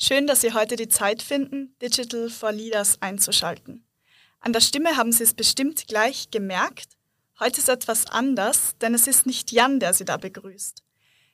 [0.00, 3.84] schön, dass Sie heute die Zeit finden, Digital for Leaders einzuschalten.
[4.40, 6.96] An der Stimme haben Sie es bestimmt gleich gemerkt.
[7.38, 10.82] Heute ist etwas anders, denn es ist nicht Jan, der Sie da begrüßt.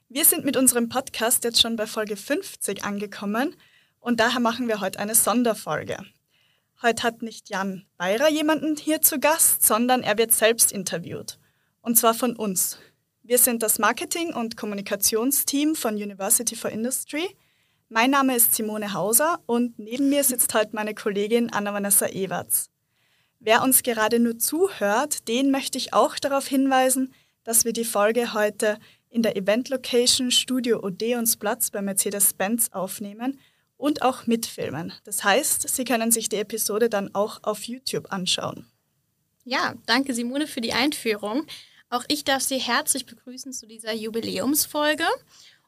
[0.08, 3.56] Wir sind mit unserem Podcast jetzt schon bei Folge 50 angekommen
[4.00, 5.98] und daher machen wir heute eine Sonderfolge.
[6.82, 11.38] Heute hat nicht Jan Beirer jemanden hier zu Gast, sondern er wird selbst interviewt.
[11.80, 12.78] Und zwar von uns,
[13.22, 17.26] wir sind das Marketing- und Kommunikationsteam von University for Industry.
[17.88, 22.68] Mein Name ist Simone Hauser und neben mir sitzt heute meine Kollegin Anna-Vanessa Ewerts.
[23.38, 27.14] Wer uns gerade nur zuhört, den möchte ich auch darauf hinweisen,
[27.44, 33.38] dass wir die Folge heute in der Event Location Studio Odeonsplatz bei Mercedes-Benz aufnehmen
[33.76, 34.92] und auch mitfilmen.
[35.04, 38.66] Das heißt, Sie können sich die Episode dann auch auf YouTube anschauen.
[39.44, 41.46] Ja, danke Simone für die Einführung.
[41.88, 45.04] Auch ich darf Sie herzlich begrüßen zu dieser Jubiläumsfolge.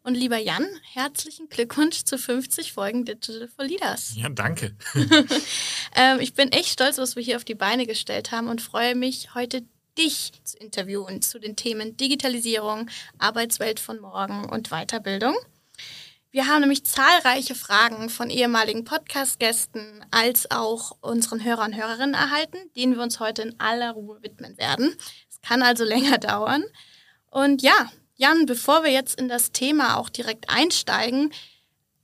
[0.02, 4.14] Und lieber Jan, herzlichen Glückwunsch zu 50 Folgen Digital for Leaders.
[4.16, 4.76] Ja, danke.
[5.94, 8.94] ähm, ich bin echt stolz, was wir hier auf die Beine gestellt haben und freue
[8.94, 9.62] mich, heute
[9.98, 15.34] dich zu interviewen zu den Themen Digitalisierung, Arbeitswelt von morgen und Weiterbildung.
[16.30, 22.58] Wir haben nämlich zahlreiche Fragen von ehemaligen Podcast-Gästen als auch unseren Hörern und Hörerinnen erhalten,
[22.76, 24.94] denen wir uns heute in aller Ruhe widmen werden.
[25.42, 26.64] Kann also länger dauern.
[27.30, 31.32] Und ja, Jan, bevor wir jetzt in das Thema auch direkt einsteigen,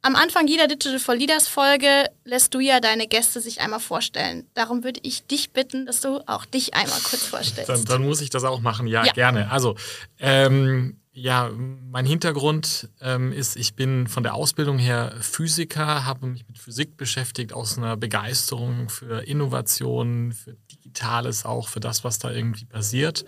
[0.01, 1.89] am Anfang jeder Digital for Leaders Folge
[2.25, 4.47] lässt du ja deine Gäste sich einmal vorstellen.
[4.55, 7.69] Darum würde ich dich bitten, dass du auch dich einmal kurz vorstellst.
[7.69, 8.87] Dann, dann muss ich das auch machen.
[8.87, 9.13] Ja, ja.
[9.13, 9.51] gerne.
[9.51, 9.77] Also,
[10.19, 11.51] ähm, ja,
[11.91, 16.97] mein Hintergrund ähm, ist, ich bin von der Ausbildung her Physiker, habe mich mit Physik
[16.97, 23.25] beschäftigt, aus einer Begeisterung für Innovation, für Digitales auch, für das, was da irgendwie passiert.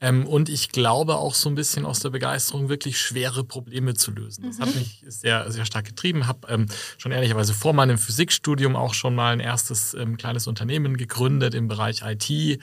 [0.00, 4.12] Ähm, und ich glaube auch so ein bisschen aus der Begeisterung, wirklich schwere Probleme zu
[4.12, 4.44] lösen.
[4.44, 4.62] Das mhm.
[4.62, 6.26] hat mich sehr, sehr stark getrieben.
[6.26, 6.66] Habe ähm,
[6.98, 11.66] schon ehrlicherweise vor meinem Physikstudium auch schon mal ein erstes ähm, kleines Unternehmen gegründet im
[11.68, 12.60] Bereich IT.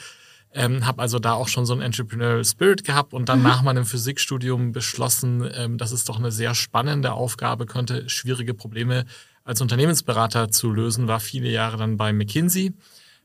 [0.53, 3.45] Ähm, habe also da auch schon so einen Entrepreneurial Spirit gehabt und dann mhm.
[3.45, 9.05] nach meinem Physikstudium beschlossen, ähm, dass es doch eine sehr spannende Aufgabe könnte, schwierige Probleme
[9.43, 11.09] als Unternehmensberater zu lösen.
[11.09, 12.73] War viele Jahre dann bei McKinsey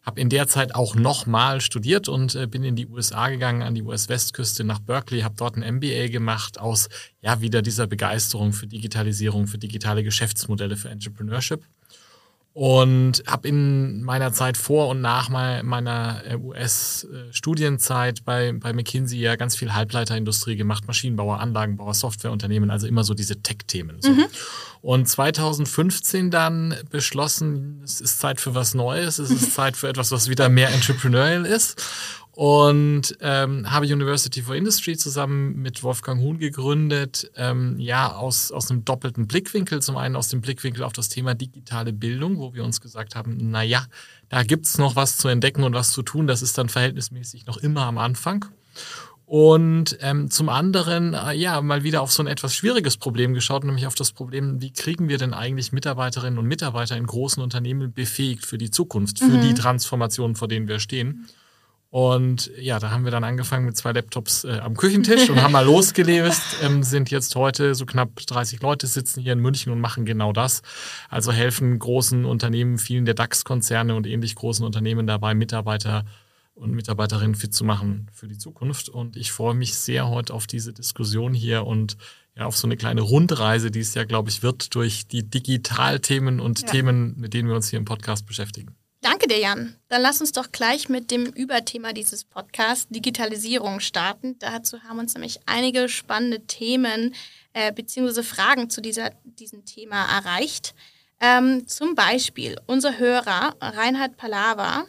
[0.03, 3.75] habe in der Zeit auch nochmal studiert und äh, bin in die USA gegangen, an
[3.75, 6.89] die US-Westküste nach Berkeley, habe dort ein MBA gemacht aus
[7.21, 11.65] ja wieder dieser Begeisterung für Digitalisierung, für digitale Geschäftsmodelle, für Entrepreneurship
[12.53, 19.37] und habe in meiner Zeit vor und nach meiner äh, US-Studienzeit bei, bei McKinsey ja
[19.37, 24.03] ganz viel Halbleiterindustrie gemacht, Maschinenbauer, Anlagenbauer, Softwareunternehmen, also immer so diese Tech-Themen.
[24.03, 24.11] So.
[24.11, 24.27] Mhm.
[24.83, 30.11] Und 2015 dann beschlossen, es ist Zeit für was Neues, es ist Zeit für etwas,
[30.11, 31.81] was wieder mehr entrepreneurial ist
[32.33, 38.71] und ähm, habe University for Industry zusammen mit Wolfgang Huhn gegründet, ähm, ja, aus, aus
[38.71, 39.83] einem doppelten Blickwinkel.
[39.83, 43.37] Zum einen aus dem Blickwinkel auf das Thema digitale Bildung, wo wir uns gesagt haben,
[43.51, 43.85] na ja,
[44.29, 46.27] da gibt's noch was zu entdecken und was zu tun.
[46.27, 48.47] Das ist dann verhältnismäßig noch immer am Anfang.
[49.27, 53.63] Und ähm, zum anderen, äh, ja, mal wieder auf so ein etwas schwieriges Problem geschaut,
[53.63, 57.93] nämlich auf das Problem, wie kriegen wir denn eigentlich Mitarbeiterinnen und Mitarbeiter in großen Unternehmen
[57.93, 59.43] befähigt für die Zukunft, für mhm.
[59.43, 61.29] die Transformation, vor denen wir stehen.
[61.91, 65.51] Und ja, da haben wir dann angefangen mit zwei Laptops äh, am Küchentisch und haben
[65.51, 69.81] mal losgelöst, ähm, sind jetzt heute so knapp 30 Leute sitzen hier in München und
[69.81, 70.63] machen genau das.
[71.09, 76.05] Also helfen großen Unternehmen, vielen der DAX-Konzerne und ähnlich großen Unternehmen dabei, Mitarbeiter
[76.55, 78.89] und Mitarbeiterinnen fit zu machen für die Zukunft.
[78.89, 81.97] Und ich freue mich sehr heute auf diese Diskussion hier und
[82.37, 86.39] ja, auf so eine kleine Rundreise, die es ja, glaube ich, wird durch die Digitalthemen
[86.39, 86.69] und ja.
[86.69, 88.77] Themen, mit denen wir uns hier im Podcast beschäftigen.
[89.03, 89.77] Danke dir, Jan.
[89.89, 94.39] Dann lass uns doch gleich mit dem Überthema dieses Podcasts, Digitalisierung, starten.
[94.39, 97.15] Dazu haben uns nämlich einige spannende Themen
[97.55, 98.23] äh, bzw.
[98.23, 100.75] Fragen zu dieser, diesem Thema erreicht.
[101.19, 104.85] Ähm, zum Beispiel, unser Hörer Reinhard Palava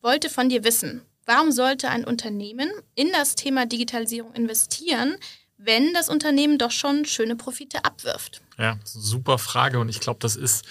[0.00, 5.16] wollte von dir wissen, warum sollte ein Unternehmen in das Thema Digitalisierung investieren,
[5.58, 8.40] wenn das Unternehmen doch schon schöne Profite abwirft?
[8.58, 10.64] Ja, super Frage und ich glaube, das ist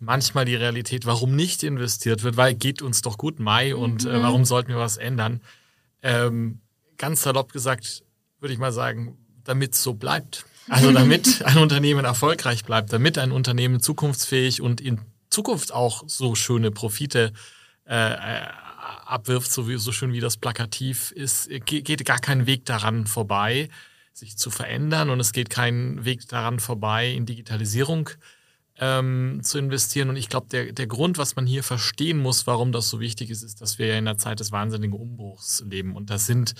[0.00, 4.10] manchmal die Realität, warum nicht investiert wird, weil geht uns doch gut Mai und mhm.
[4.10, 5.40] äh, warum sollten wir was ändern?
[6.02, 6.60] Ähm,
[6.96, 8.04] ganz salopp gesagt,
[8.40, 10.44] würde ich mal sagen, damit es so bleibt.
[10.68, 15.00] Also damit ein Unternehmen erfolgreich bleibt, damit ein Unternehmen zukunftsfähig und in
[15.30, 17.32] Zukunft auch so schöne Profite
[17.86, 18.46] äh, äh
[19.04, 23.68] abwirft, so, wie, so schön wie das plakativ ist, geht gar kein Weg daran vorbei,
[24.12, 28.10] sich zu verändern und es geht kein Weg daran vorbei, in Digitalisierung
[28.78, 30.08] ähm, zu investieren.
[30.08, 33.30] Und ich glaube, der, der Grund, was man hier verstehen muss, warum das so wichtig
[33.30, 35.96] ist, ist, dass wir ja in einer Zeit des wahnsinnigen Umbruchs leben.
[35.96, 36.54] Und das sind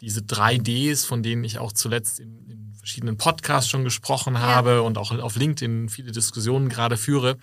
[0.00, 4.70] diese drei Ds, von denen ich auch zuletzt in, in verschiedenen Podcasts schon gesprochen habe
[4.70, 4.80] ja.
[4.80, 7.36] und auch auf LinkedIn viele Diskussionen gerade führe.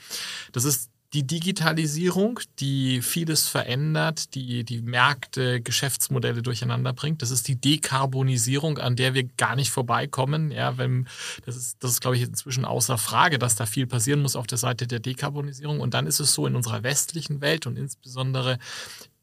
[0.51, 7.21] Das ist die Digitalisierung, die vieles verändert, die die Märkte, Geschäftsmodelle durcheinander bringt.
[7.21, 10.51] Das ist die Dekarbonisierung, an der wir gar nicht vorbeikommen.
[10.51, 11.07] Ja, wenn,
[11.45, 14.47] das ist, das ist, glaube ich, inzwischen außer Frage, dass da viel passieren muss auf
[14.47, 15.79] der Seite der Dekarbonisierung.
[15.79, 18.59] Und dann ist es so in unserer westlichen Welt und insbesondere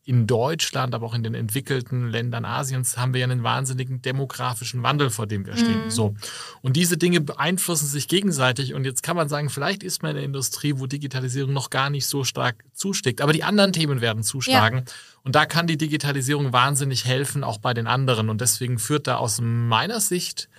[0.07, 4.83] in Deutschland, aber auch in den entwickelten Ländern Asiens haben wir ja einen wahnsinnigen demografischen
[4.83, 5.87] Wandel, vor dem wir stehen.
[5.87, 5.91] Mhm.
[5.91, 6.15] So.
[6.61, 8.75] Und diese Dinge beeinflussen sich gegenseitig.
[8.75, 11.89] Und jetzt kann man sagen, vielleicht ist man in der Industrie, wo Digitalisierung noch gar
[11.89, 13.23] nicht so stark zuschlägt.
[13.23, 14.85] Aber die anderen Themen werden zuschlagen.
[14.87, 14.93] Ja.
[15.23, 18.29] Und da kann die Digitalisierung wahnsinnig helfen, auch bei den anderen.
[18.29, 20.51] Und deswegen führt da aus meiner Sicht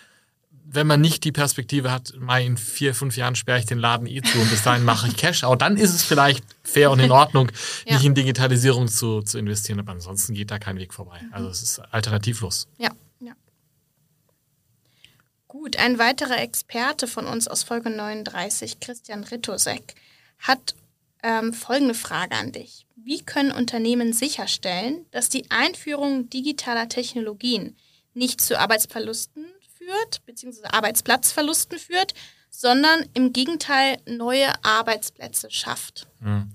[0.67, 4.07] wenn man nicht die Perspektive hat, mal in vier, fünf Jahren sperre ich den Laden
[4.07, 6.99] eh zu und bis dahin mache ich Cash out, dann ist es vielleicht fair und
[6.99, 7.51] in Ordnung,
[7.85, 7.95] ja.
[7.95, 9.79] nicht in Digitalisierung zu, zu investieren.
[9.79, 11.19] Aber ansonsten geht da kein Weg vorbei.
[11.21, 11.33] Mhm.
[11.33, 12.67] Also es ist alternativlos.
[12.77, 13.33] Ja, ja.
[15.47, 19.95] Gut, ein weiterer Experte von uns aus Folge 39, Christian Rittosek,
[20.39, 20.75] hat
[21.23, 22.85] ähm, folgende Frage an dich.
[22.95, 27.75] Wie können Unternehmen sicherstellen, dass die Einführung digitaler Technologien
[28.15, 29.45] nicht zu Arbeitsverlusten
[29.85, 32.13] führt, beziehungsweise Arbeitsplatzverlusten führt,
[32.49, 36.07] sondern im Gegenteil neue Arbeitsplätze schafft.
[36.21, 36.51] Hm.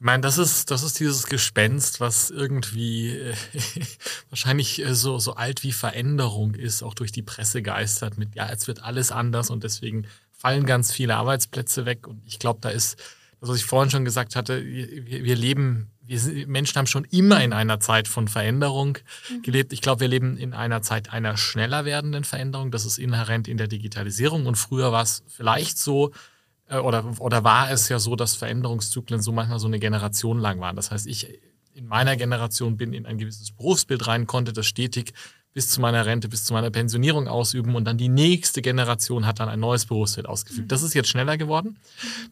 [0.00, 3.34] Ich meine, das ist, das ist dieses Gespenst, was irgendwie äh,
[4.30, 8.48] wahrscheinlich äh, so, so alt wie Veränderung ist, auch durch die Presse geistert mit, ja,
[8.48, 12.06] jetzt wird alles anders und deswegen fallen ganz viele Arbeitsplätze weg.
[12.06, 12.96] Und ich glaube, da ist,
[13.40, 17.52] was ich vorhin schon gesagt hatte, wir, wir leben wir Menschen haben schon immer in
[17.52, 18.98] einer Zeit von Veränderung
[19.28, 19.42] mhm.
[19.42, 19.72] gelebt.
[19.72, 22.70] Ich glaube, wir leben in einer Zeit einer schneller werdenden Veränderung.
[22.70, 24.46] Das ist inhärent in der Digitalisierung.
[24.46, 26.10] Und früher war es vielleicht so,
[26.68, 30.60] äh, oder, oder war es ja so, dass Veränderungszyklen so manchmal so eine Generation lang
[30.60, 30.76] waren.
[30.76, 31.40] Das heißt, ich
[31.74, 35.14] in meiner Generation bin in ein gewisses Berufsbild rein, konnte das stetig
[35.52, 39.40] bis zu meiner Rente, bis zu meiner Pensionierung ausüben und dann die nächste Generation hat
[39.40, 40.66] dann ein neues Berufsfeld ausgefügt.
[40.66, 40.68] Mhm.
[40.68, 41.78] Das ist jetzt schneller geworden.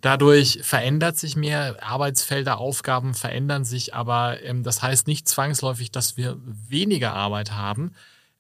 [0.00, 6.16] Dadurch verändert sich mehr, Arbeitsfelder, Aufgaben verändern sich, aber ähm, das heißt nicht zwangsläufig, dass
[6.16, 7.92] wir weniger Arbeit haben.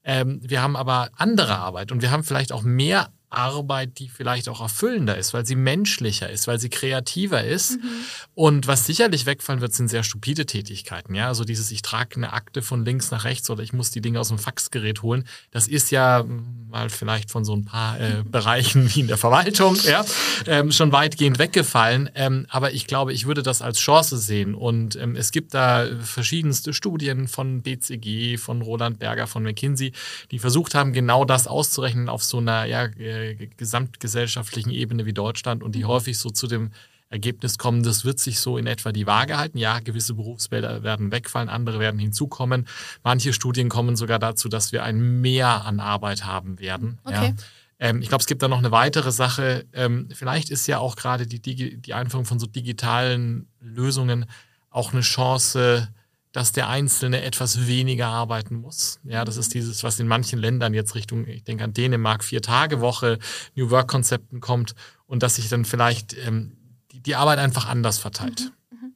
[0.04, 4.48] Ähm, wir haben aber andere Arbeit und wir haben vielleicht auch mehr Arbeit, die vielleicht
[4.48, 7.72] auch erfüllender ist, weil sie menschlicher ist, weil sie kreativer ist.
[7.72, 7.88] Mhm.
[8.34, 11.14] Und was sicherlich wegfallen wird, sind sehr stupide Tätigkeiten.
[11.14, 14.00] Ja, also dieses, ich trage eine Akte von links nach rechts oder ich muss die
[14.00, 15.26] Dinge aus dem Faxgerät holen.
[15.50, 16.24] Das ist ja
[16.70, 20.04] mal vielleicht von so ein paar äh, Bereichen wie in der Verwaltung ja,
[20.46, 22.08] ähm, schon weitgehend weggefallen.
[22.14, 24.54] Ähm, aber ich glaube, ich würde das als Chance sehen.
[24.54, 29.92] Und ähm, es gibt da verschiedenste Studien von BCG, von Roland Berger, von McKinsey,
[30.30, 33.17] die versucht haben, genau das auszurechnen auf so einer ja, äh,
[33.56, 35.88] gesamtgesellschaftlichen Ebene wie Deutschland und die mhm.
[35.88, 36.70] häufig so zu dem
[37.10, 39.58] Ergebnis kommen, das wird sich so in etwa die Waage halten.
[39.58, 42.66] Ja, gewisse Berufsfelder werden wegfallen, andere werden hinzukommen.
[43.02, 46.98] Manche Studien kommen sogar dazu, dass wir ein Mehr an Arbeit haben werden.
[47.04, 47.28] Okay.
[47.28, 47.44] Ja.
[47.80, 49.64] Ähm, ich glaube, es gibt da noch eine weitere Sache.
[49.72, 54.26] Ähm, vielleicht ist ja auch gerade die, die Einführung von so digitalen Lösungen
[54.70, 55.88] auch eine Chance,
[56.32, 59.00] dass der Einzelne etwas weniger arbeiten muss.
[59.04, 63.18] Ja, das ist dieses, was in manchen Ländern jetzt Richtung, ich denke an Dänemark, Vier-Tage-Woche,
[63.54, 64.74] New Work-Konzepten kommt
[65.06, 66.56] und dass sich dann vielleicht ähm,
[66.92, 68.52] die, die, Arbeit einfach anders verteilt.
[68.70, 68.94] Mhm, mhm.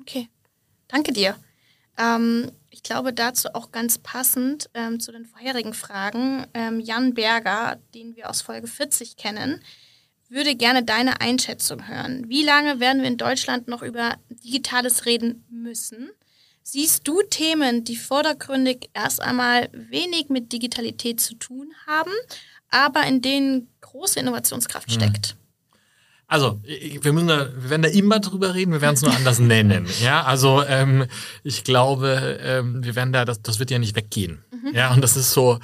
[0.00, 0.28] Okay,
[0.88, 1.36] danke dir.
[1.96, 6.46] Ähm, ich glaube dazu auch ganz passend ähm, zu den vorherigen Fragen.
[6.54, 9.60] Ähm, Jan Berger, den wir aus Folge 40 kennen,
[10.28, 12.28] würde gerne deine Einschätzung hören.
[12.28, 16.10] Wie lange werden wir in Deutschland noch über Digitales reden müssen?
[16.70, 22.10] Siehst du Themen, die vordergründig erst einmal wenig mit Digitalität zu tun haben,
[22.68, 24.94] aber in denen große Innovationskraft hm.
[24.94, 25.36] steckt?
[26.26, 29.38] Also, wir müssen da, wir werden da immer drüber reden, wir werden es nur anders
[29.38, 29.86] nennen.
[30.02, 31.06] Ja, also ähm,
[31.42, 34.44] ich glaube, ähm, wir werden da, das, das wird ja nicht weggehen.
[34.50, 34.74] Mhm.
[34.74, 35.60] Ja, und das ist so,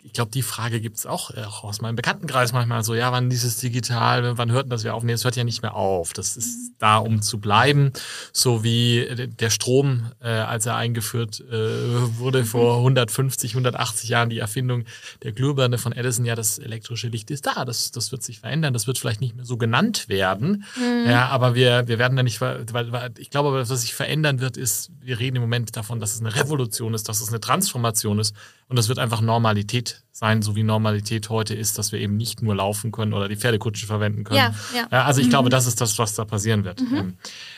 [0.00, 3.10] ich glaube, die Frage gibt es auch, äh, auch aus meinem Bekanntenkreis manchmal so, ja,
[3.10, 5.02] wann dieses digital, wann hört das wieder auf?
[5.02, 6.12] Nee, es hört ja nicht mehr auf.
[6.12, 7.92] Das ist da, um zu bleiben.
[8.32, 9.08] So wie
[9.40, 14.84] der Strom, äh, als er eingeführt äh, wurde vor 150, 180 Jahren, die Erfindung
[15.24, 17.64] der Glühbirne von Edison, ja, das elektrische Licht ist da.
[17.64, 18.72] Das, das wird sich verändern.
[18.72, 20.64] Das wird vielleicht nicht mehr so genannt werden.
[20.76, 21.10] Mhm.
[21.10, 24.56] Ja, aber wir, wir werden da nicht, weil, weil ich glaube, was sich verändern wird,
[24.56, 28.20] ist, wir reden im Moment davon, dass es eine Revolution ist, dass es eine Transformation
[28.20, 28.34] ist.
[28.68, 32.16] Und das wird einfach Normalität Normalität sein, so wie Normalität heute ist, dass wir eben
[32.16, 34.54] nicht nur laufen können oder die Pferdekutsche verwenden können.
[34.74, 35.04] Ja, ja.
[35.04, 35.30] Also ich mhm.
[35.30, 36.80] glaube, das ist das, was da passieren wird.
[36.80, 36.96] Mhm.
[36.96, 37.14] Ähm,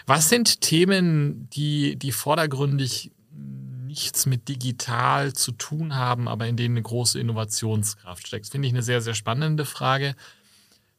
[0.06, 3.12] was sind Themen, die, die vordergründig
[3.86, 8.48] nichts mit digital zu tun haben, aber in denen eine große Innovationskraft steckt?
[8.48, 10.14] Finde ich eine sehr, sehr spannende Frage.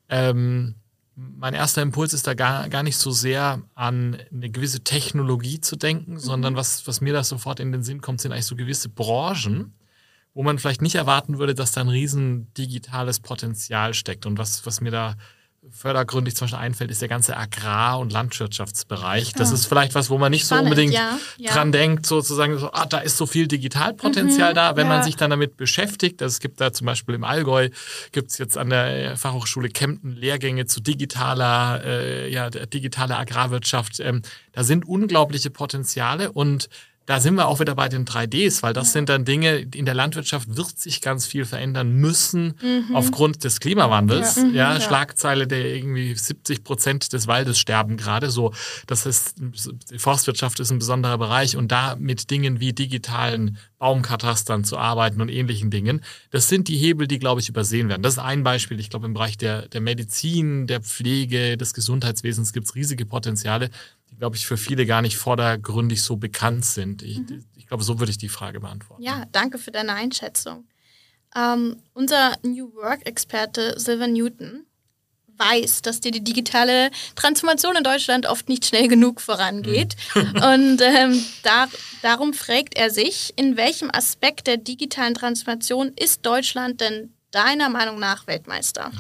[0.10, 0.76] Ähm,
[1.16, 5.76] mein erster Impuls ist da gar, gar nicht so sehr an eine gewisse Technologie zu
[5.76, 6.20] denken, mhm.
[6.20, 9.74] sondern was, was mir da sofort in den Sinn kommt, sind eigentlich so gewisse Branchen,
[10.34, 14.26] wo man vielleicht nicht erwarten würde, dass da ein riesen digitales Potenzial steckt.
[14.26, 15.16] Und was, was mir da
[15.70, 19.34] fördergründig zum Beispiel einfällt, ist der ganze Agrar- und Landwirtschaftsbereich.
[19.34, 19.56] Das ja.
[19.56, 21.54] ist vielleicht was, wo man nicht Spannend, so unbedingt ja, ja.
[21.54, 25.18] dran denkt, sozusagen, so, ah, da ist so viel Digitalpotenzial mhm, da, wenn man sich
[25.18, 26.22] dann damit beschäftigt.
[26.24, 27.70] Also es gibt da zum Beispiel im Allgäu,
[28.12, 34.00] gibt es jetzt an der Fachhochschule Kempten Lehrgänge zu digitaler, äh, ja, digitale Agrarwirtschaft.
[34.00, 34.24] Ähm,
[34.54, 36.70] da sind unglaubliche Potenziale und
[37.06, 38.94] da sind wir auch wieder bei den 3Ds, weil das ja.
[38.94, 42.96] sind dann Dinge, in der Landwirtschaft wird sich ganz viel verändern müssen mhm.
[42.96, 44.36] aufgrund des Klimawandels.
[44.36, 48.30] Ja, mhm, ja, Schlagzeile der irgendwie 70 Prozent des Waldes sterben gerade.
[48.30, 48.54] So,
[48.88, 49.36] das ist,
[49.92, 55.22] die Forstwirtschaft ist ein besonderer Bereich und da mit Dingen wie digitalen Baumkatastern zu arbeiten
[55.22, 56.02] und ähnlichen Dingen.
[56.30, 58.04] Das sind die Hebel, die, glaube ich, übersehen werden.
[58.04, 58.80] Das ist ein Beispiel.
[58.80, 63.72] Ich glaube, im Bereich der, der Medizin, der Pflege, des Gesundheitswesens gibt es riesige Potenziale
[64.22, 67.02] glaube ich, für viele gar nicht vordergründig so bekannt sind.
[67.02, 67.44] Ich, mhm.
[67.56, 69.02] ich glaube, so würde ich die Frage beantworten.
[69.02, 70.68] Ja, danke für deine Einschätzung.
[71.36, 74.68] Ähm, unser New Work-Experte Silver Newton
[75.40, 79.96] weiß, dass dir die digitale Transformation in Deutschland oft nicht schnell genug vorangeht.
[80.14, 80.22] Mhm.
[80.36, 81.66] Und ähm, da,
[82.04, 87.98] darum fragt er sich, in welchem Aspekt der digitalen Transformation ist Deutschland denn deiner Meinung
[87.98, 88.92] nach Weltmeister?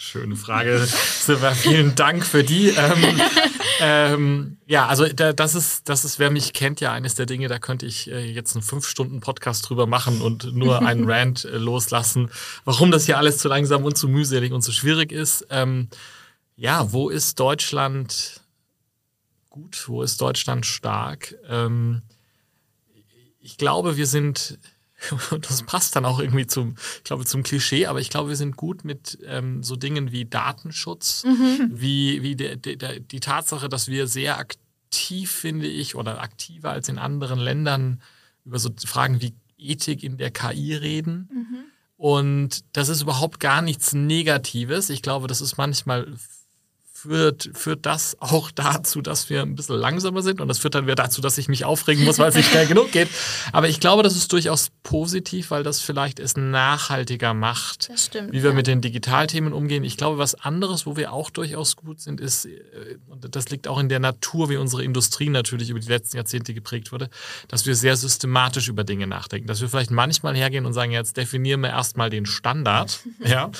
[0.00, 1.54] Schöne Frage, Silva.
[1.54, 2.68] Vielen Dank für die.
[2.68, 3.20] Ähm,
[3.80, 7.48] ähm, ja, also da, das ist, das ist, wer mich kennt, ja eines der Dinge,
[7.48, 11.46] da könnte ich äh, jetzt einen fünf Stunden Podcast drüber machen und nur einen Rant
[11.46, 12.30] äh, loslassen,
[12.64, 15.48] warum das hier alles zu langsam und zu mühselig und zu schwierig ist.
[15.50, 15.88] Ähm,
[16.54, 18.40] ja, wo ist Deutschland
[19.50, 19.82] gut?
[19.88, 21.34] Wo ist Deutschland stark?
[21.48, 22.02] Ähm,
[23.40, 24.60] ich glaube, wir sind
[25.30, 28.36] und das passt dann auch irgendwie zum, ich glaube, zum Klischee, aber ich glaube, wir
[28.36, 31.70] sind gut mit ähm, so Dingen wie Datenschutz, mhm.
[31.72, 36.88] wie, wie der, der, die Tatsache, dass wir sehr aktiv, finde ich, oder aktiver als
[36.88, 38.02] in anderen Ländern
[38.44, 41.28] über so Fragen wie Ethik in der KI reden.
[41.32, 41.64] Mhm.
[41.96, 44.88] Und das ist überhaupt gar nichts Negatives.
[44.88, 46.12] Ich glaube, das ist manchmal
[47.02, 50.84] führt, führt das auch dazu, dass wir ein bisschen langsamer sind und das führt dann
[50.86, 53.08] wieder dazu, dass ich mich aufregen muss, weil es nicht schnell genug geht.
[53.52, 58.42] Aber ich glaube, das ist durchaus positiv, weil das vielleicht es nachhaltiger macht, stimmt, wie
[58.42, 58.56] wir ja.
[58.56, 59.84] mit den Digitalthemen umgehen.
[59.84, 63.68] Ich glaube, was anderes, wo wir auch durchaus gut sind, ist, äh, und das liegt
[63.68, 67.10] auch in der Natur, wie unsere Industrie natürlich über die letzten Jahrzehnte geprägt wurde,
[67.46, 69.46] dass wir sehr systematisch über Dinge nachdenken.
[69.46, 73.50] Dass wir vielleicht manchmal hergehen und sagen, jetzt definieren wir erstmal den Standard, ja,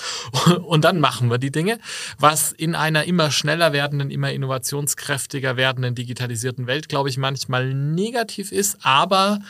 [0.63, 1.79] und dann machen wir die Dinge,
[2.19, 7.75] was in einer immer immer schneller werdenden, immer innovationskräftiger werdenden, digitalisierten Welt, glaube ich, manchmal
[7.75, 9.41] negativ ist, aber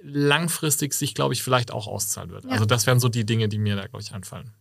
[0.00, 2.44] langfristig sich, glaube ich, vielleicht auch auszahlen wird.
[2.44, 2.50] Ja.
[2.50, 4.52] Also das wären so die Dinge, die mir da, glaube ich, einfallen.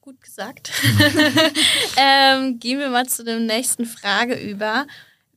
[0.00, 0.70] Gut gesagt.
[1.96, 4.86] ähm, gehen wir mal zu der nächsten Frage über.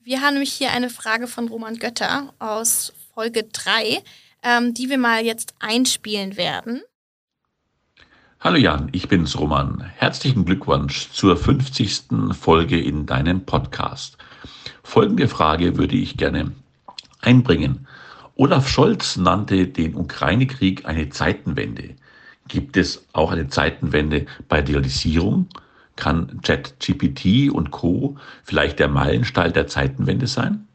[0.01, 4.01] Wir haben nämlich hier eine Frage von Roman Götter aus Folge 3,
[4.43, 6.81] ähm, die wir mal jetzt einspielen werden.
[8.41, 9.81] Hallo Jan, ich bin's Roman.
[9.81, 12.03] Herzlichen Glückwunsch zur 50.
[12.31, 14.17] Folge in deinem Podcast.
[14.81, 16.53] Folgende Frage würde ich gerne
[17.19, 17.86] einbringen.
[18.38, 21.96] Olaf Scholz nannte den Ukraine-Krieg eine Zeitenwende.
[22.48, 25.50] Gibt es auch eine Zeitenwende bei Digitalisierung?
[25.98, 28.15] Kann ChatGPT und Co.
[28.46, 30.65] vielleicht der Meilenstein der Zeitenwende sein?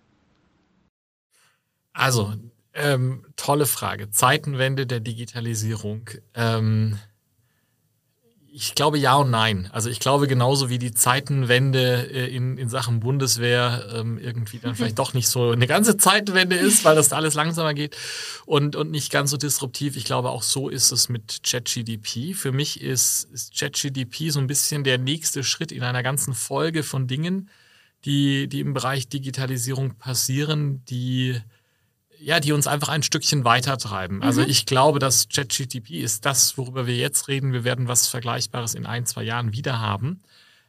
[1.94, 2.34] Also,
[2.74, 4.10] ähm, tolle Frage.
[4.10, 6.10] Zeitenwende der Digitalisierung.
[6.34, 6.98] Ähm
[8.56, 9.68] ich glaube ja und nein.
[9.72, 14.76] Also ich glaube genauso wie die Zeitenwende äh, in, in Sachen Bundeswehr ähm, irgendwie dann
[14.76, 17.96] vielleicht doch nicht so eine ganze Zeitenwende ist, weil das alles langsamer geht
[18.46, 19.96] und, und nicht ganz so disruptiv.
[19.96, 22.32] Ich glaube auch so ist es mit ChatGDP.
[22.34, 26.84] Für mich ist, ist ChatGDP so ein bisschen der nächste Schritt in einer ganzen Folge
[26.84, 27.50] von Dingen,
[28.04, 31.40] die, die im Bereich Digitalisierung passieren, die
[32.24, 34.22] ja, die uns einfach ein Stückchen weitertreiben.
[34.22, 34.48] Also mhm.
[34.48, 37.52] ich glaube, dass ChatGTP ist das, worüber wir jetzt reden.
[37.52, 40.22] Wir werden was Vergleichbares in ein, zwei Jahren wieder haben.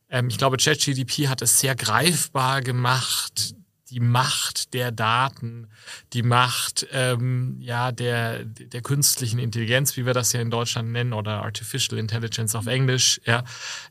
[0.10, 3.56] Ähm, ich glaube, ChatGTP hat es sehr greifbar gemacht,
[3.90, 5.68] die Macht der Daten,
[6.12, 11.14] die Macht ähm, ja, der, der künstlichen Intelligenz, wie wir das ja in Deutschland nennen,
[11.14, 13.46] oder Artificial Intelligence auf Englisch, ja,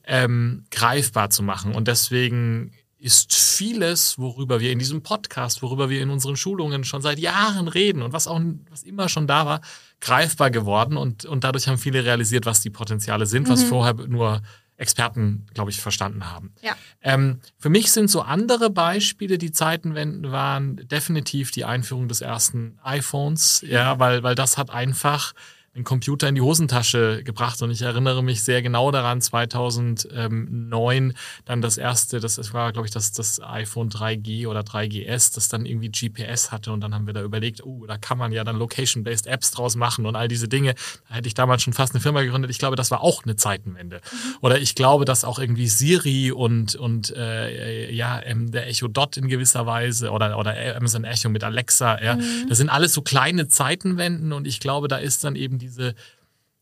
[0.04, 1.74] ähm, greifbar zu machen.
[1.74, 2.72] Und deswegen
[3.04, 7.68] ist vieles, worüber wir in diesem Podcast, worüber wir in unseren Schulungen schon seit Jahren
[7.68, 9.60] reden und was auch was immer schon da war,
[10.00, 13.68] greifbar geworden und, und dadurch haben viele realisiert, was die Potenziale sind, was mhm.
[13.68, 14.40] vorher nur
[14.78, 16.54] Experten, glaube ich, verstanden haben.
[16.62, 16.72] Ja.
[17.02, 22.78] Ähm, für mich sind so andere Beispiele, die Zeitenwenden waren, definitiv die Einführung des ersten
[22.82, 25.34] iPhones, ja, weil, weil das hat einfach
[25.74, 31.14] den Computer in die Hosentasche gebracht und ich erinnere mich sehr genau daran, 2009
[31.44, 35.66] dann das erste, das war glaube ich das, das iPhone 3G oder 3GS, das dann
[35.66, 38.56] irgendwie GPS hatte und dann haben wir da überlegt, oh, da kann man ja dann
[38.56, 40.74] Location-Based Apps draus machen und all diese Dinge.
[41.08, 42.50] Da hätte ich damals schon fast eine Firma gegründet.
[42.50, 43.96] Ich glaube, das war auch eine Zeitenwende.
[43.96, 44.36] Mhm.
[44.42, 49.16] Oder ich glaube, dass auch irgendwie Siri und, und äh, ja, ähm, der Echo Dot
[49.16, 52.48] in gewisser Weise oder, oder Amazon Echo mit Alexa, ja, mhm.
[52.48, 55.94] das sind alles so kleine Zeitenwenden und ich glaube, da ist dann eben diese,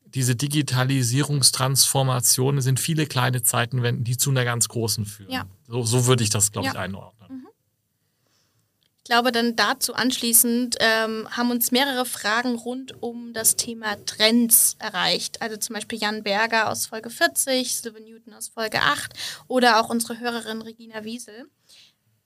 [0.04, 5.30] diese Digitalisierungstransformation sind viele kleine Zeitenwenden, die zu einer ganz großen führen.
[5.30, 5.46] Ja.
[5.66, 6.72] So, so würde ich das, glaube ja.
[6.72, 7.28] ich, einordnen.
[7.28, 7.48] Mhm.
[8.98, 14.76] Ich glaube, dann dazu anschließend ähm, haben uns mehrere Fragen rund um das Thema Trends
[14.78, 15.42] erreicht.
[15.42, 19.12] Also zum Beispiel Jan Berger aus Folge 40, Sylvan Newton aus Folge 8
[19.48, 21.46] oder auch unsere Hörerin Regina Wiesel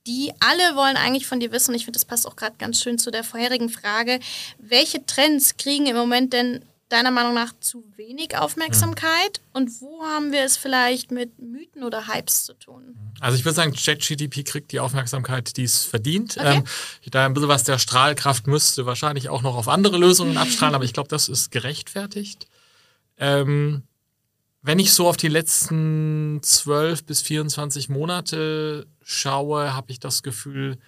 [0.06, 2.80] die alle wollen eigentlich von dir wissen, und ich finde, das passt auch gerade ganz
[2.80, 4.20] schön zu der vorherigen Frage,
[4.58, 9.40] welche Trends kriegen im Moment denn deiner Meinung nach zu wenig Aufmerksamkeit?
[9.40, 9.56] Mhm.
[9.56, 12.96] Und wo haben wir es vielleicht mit Mythen oder Hypes zu tun?
[13.20, 16.36] Also ich würde sagen, ChatGDP kriegt die Aufmerksamkeit, die es verdient.
[16.38, 16.58] Okay.
[16.58, 16.64] Ähm,
[17.10, 20.84] da ein bisschen was der Strahlkraft müsste wahrscheinlich auch noch auf andere Lösungen abstrahlen, aber
[20.84, 22.46] ich glaube, das ist gerechtfertigt.
[23.18, 23.82] Ähm,
[24.62, 30.78] wenn ich so auf die letzten 12 bis 24 Monate schaue, habe ich das Gefühl,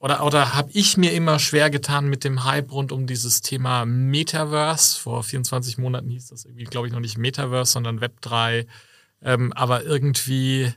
[0.00, 3.86] oder, oder habe ich mir immer schwer getan mit dem Hype rund um dieses Thema
[3.86, 4.98] Metaverse.
[5.00, 8.66] Vor 24 Monaten hieß das irgendwie, glaube ich, noch nicht Metaverse, sondern Web 3.
[9.22, 10.72] Ähm, aber irgendwie,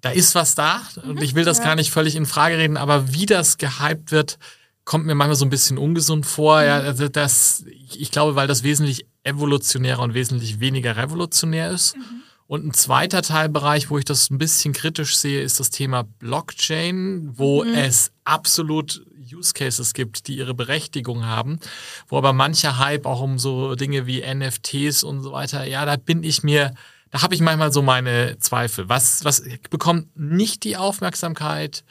[0.00, 0.82] da ist was da.
[1.02, 1.64] Und mhm, ich will das ja.
[1.64, 4.38] gar nicht völlig in Frage reden, aber wie das gehypt wird,
[4.84, 6.60] kommt mir manchmal so ein bisschen ungesund vor.
[6.60, 6.66] Mhm.
[6.66, 11.96] Ja, also das, ich glaube, weil das wesentlich evolutionärer und wesentlich weniger revolutionär ist.
[11.96, 12.22] Mhm.
[12.50, 17.30] Und ein zweiter Teilbereich, wo ich das ein bisschen kritisch sehe, ist das Thema Blockchain,
[17.38, 17.74] wo mhm.
[17.74, 21.60] es absolut Use Cases gibt, die ihre Berechtigung haben,
[22.08, 25.94] wo aber mancher Hype auch um so Dinge wie NFTs und so weiter, ja, da
[25.94, 26.74] bin ich mir,
[27.12, 28.88] da habe ich manchmal so meine Zweifel.
[28.88, 31.84] Was, was bekommt nicht die Aufmerksamkeit?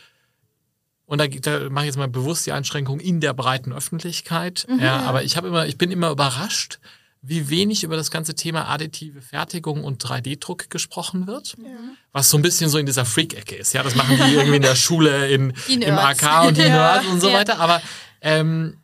[1.05, 4.67] Und da, da mache ich jetzt mal bewusst die Einschränkung in der breiten Öffentlichkeit.
[4.69, 4.79] Mhm.
[4.79, 6.79] Ja, aber ich habe immer, ich bin immer überrascht,
[7.21, 11.55] wie wenig über das ganze Thema additive Fertigung und 3D-Druck gesprochen wird.
[11.57, 11.65] Ja.
[12.13, 13.73] Was so ein bisschen so in dieser Freak-Ecke ist.
[13.73, 16.69] Ja, das machen die irgendwie in der Schule, in, im AK und die ja.
[16.69, 17.59] Nerds und so weiter.
[17.59, 17.81] Aber
[18.21, 18.77] ähm,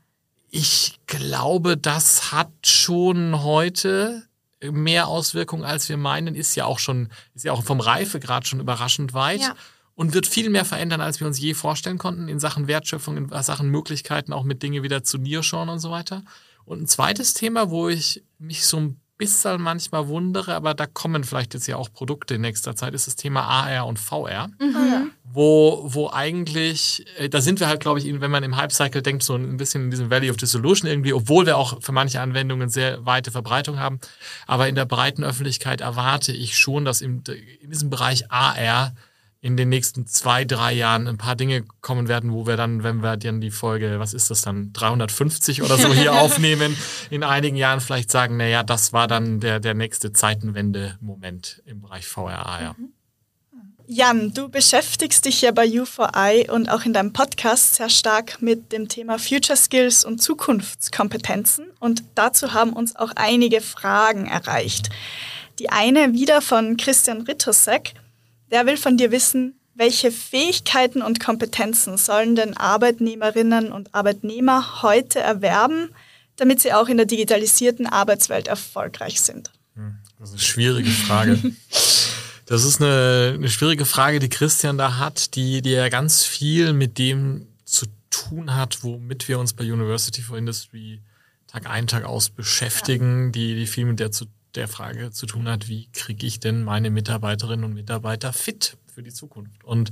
[0.50, 4.24] ich glaube, das hat schon heute
[4.62, 6.36] mehr Auswirkungen, als wir meinen.
[6.36, 9.42] Ist ja auch schon, ist ja auch vom Reifegrad schon überraschend weit.
[9.42, 9.56] Ja.
[9.96, 13.44] Und wird viel mehr verändern, als wir uns je vorstellen konnten, in Sachen Wertschöpfung, in
[13.44, 16.22] Sachen Möglichkeiten, auch mit Dinge wieder zu Nearshoren und so weiter.
[16.66, 21.24] Und ein zweites Thema, wo ich mich so ein bisschen manchmal wundere, aber da kommen
[21.24, 24.50] vielleicht jetzt ja auch Produkte in nächster Zeit, ist das Thema AR und VR.
[24.60, 25.12] Mhm.
[25.24, 29.24] Wo, wo eigentlich, äh, da sind wir halt, glaube ich, wenn man im Hype-Cycle denkt,
[29.24, 32.70] so ein bisschen in diesem Valley of Dissolution irgendwie, obwohl wir auch für manche Anwendungen
[32.70, 34.00] sehr weite Verbreitung haben.
[34.48, 37.24] Aber in der breiten Öffentlichkeit erwarte ich schon, dass in,
[37.62, 38.94] in diesem Bereich AR
[39.46, 43.04] in den nächsten zwei, drei Jahren ein paar Dinge kommen werden, wo wir dann, wenn
[43.04, 46.76] wir dann die Folge, was ist das dann, 350 oder so hier aufnehmen,
[47.12, 52.08] in einigen Jahren vielleicht sagen, naja, das war dann der, der nächste Zeitenwende-Moment im Bereich
[52.08, 52.76] VRA, ja.
[52.76, 52.90] Mhm.
[53.86, 58.72] Jan, du beschäftigst dich ja bei U4I und auch in deinem Podcast sehr stark mit
[58.72, 64.90] dem Thema Future Skills und Zukunftskompetenzen und dazu haben uns auch einige Fragen erreicht.
[65.60, 67.94] Die eine wieder von Christian Rittosek.
[68.52, 75.20] Der will von dir wissen, welche Fähigkeiten und Kompetenzen sollen denn Arbeitnehmerinnen und Arbeitnehmer heute
[75.20, 75.90] erwerben,
[76.38, 79.52] damit sie auch in der digitalisierten Arbeitswelt erfolgreich sind?
[79.76, 81.40] Hm, das ist eine schwierige Frage.
[82.48, 86.74] Das ist eine, eine schwierige Frage, die Christian da hat, die, die ja ganz viel
[86.74, 91.02] mit dem zu tun hat, womit wir uns bei University for Industry
[91.48, 93.32] Tag ein, Tag aus beschäftigen, ja.
[93.32, 96.64] die, die viel mit der zu der Frage zu tun hat, wie kriege ich denn
[96.64, 99.64] meine Mitarbeiterinnen und Mitarbeiter fit für die Zukunft?
[99.64, 99.92] Und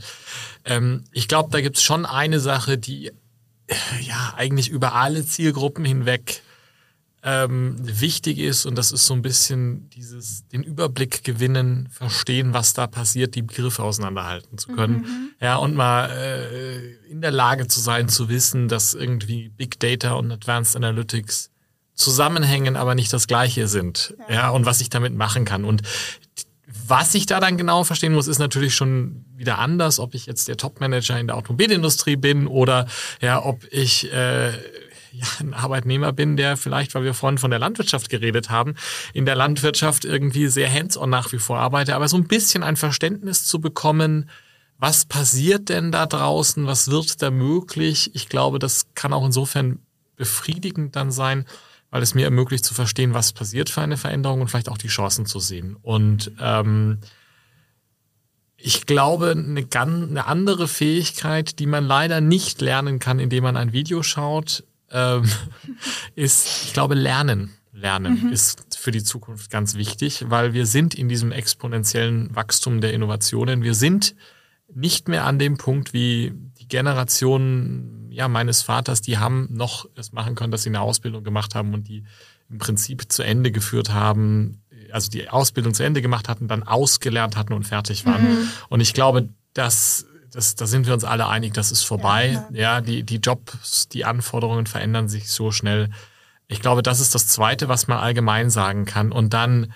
[0.66, 3.08] ähm, ich glaube, da gibt es schon eine Sache, die
[3.68, 6.42] äh, ja eigentlich über alle Zielgruppen hinweg
[7.26, 12.74] ähm, wichtig ist und das ist so ein bisschen dieses den Überblick gewinnen, verstehen, was
[12.74, 14.96] da passiert, die Begriffe auseinanderhalten zu können.
[14.96, 15.30] Mhm.
[15.40, 20.14] Ja, und mal äh, in der Lage zu sein, zu wissen, dass irgendwie Big Data
[20.14, 21.53] und Advanced Analytics
[21.94, 24.16] zusammenhängen, aber nicht das gleiche sind.
[24.28, 25.66] Ja, ja und was ich damit machen kann.
[25.66, 25.82] Und
[26.88, 30.26] was ich da dann genau verstehen muss, ist natürlich schon, wie wieder anders, ob ich
[30.26, 32.88] jetzt der Topmanager in der Automobilindustrie bin oder
[33.22, 37.60] ja, ob ich äh, ja, ein Arbeitnehmer bin, der vielleicht, weil wir vorhin von der
[37.60, 38.76] Landwirtschaft geredet haben,
[39.14, 42.78] in der Landwirtschaft irgendwie sehr hands-on nach wie vor arbeite, aber so ein bisschen ein
[42.78, 44.30] Verständnis zu bekommen,
[44.80, 48.12] was passiert denn da draußen, was wird da möglich?
[48.16, 49.80] Ich glaube, das kann auch insofern
[50.16, 51.46] befriedigend dann sein,
[51.94, 54.88] weil es mir ermöglicht zu verstehen, was passiert für eine Veränderung und vielleicht auch die
[54.88, 55.78] Chancen zu sehen.
[55.84, 56.98] Und ähm,
[58.58, 63.58] ich glaube, eine, ganz, eine andere Fähigkeit, die man leider nicht lernen kann, indem man
[63.58, 65.30] ein Video schaut, ähm,
[66.16, 67.52] ist, ich glaube, Lernen.
[67.72, 68.34] Lernen mhm.
[68.34, 73.62] ist für die Zukunft ganz wichtig, weil wir sind in diesem exponentiellen Wachstum der Innovationen.
[73.62, 74.16] Wir sind
[74.74, 80.12] nicht mehr an dem Punkt wie die Generation ja, meines Vaters, die haben noch es
[80.12, 82.04] machen können, dass sie eine Ausbildung gemacht haben und die
[82.50, 87.36] im Prinzip zu Ende geführt haben, also die Ausbildung zu Ende gemacht hatten, dann ausgelernt
[87.36, 88.24] hatten und fertig waren.
[88.24, 88.50] Mhm.
[88.70, 92.44] Und ich glaube, dass das, da sind wir uns alle einig, das ist vorbei.
[92.52, 95.90] Ja, ja, die, die Jobs, die Anforderungen verändern sich so schnell.
[96.48, 99.12] Ich glaube, das ist das Zweite, was man allgemein sagen kann.
[99.12, 99.74] Und dann,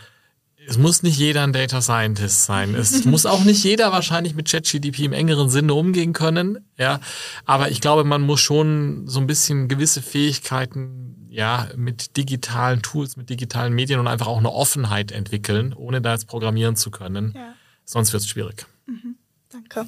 [0.67, 2.75] es muss nicht jeder ein Data Scientist sein.
[2.75, 6.59] Es muss auch nicht jeder wahrscheinlich mit ChatGDP im engeren Sinne umgehen können.
[6.77, 6.99] Ja,
[7.45, 13.15] aber ich glaube, man muss schon so ein bisschen gewisse Fähigkeiten ja, mit digitalen Tools,
[13.15, 17.33] mit digitalen Medien und einfach auch eine Offenheit entwickeln, ohne da jetzt programmieren zu können.
[17.35, 17.53] Ja.
[17.85, 18.65] Sonst wird es schwierig.
[18.87, 19.15] Mhm.
[19.49, 19.87] Danke.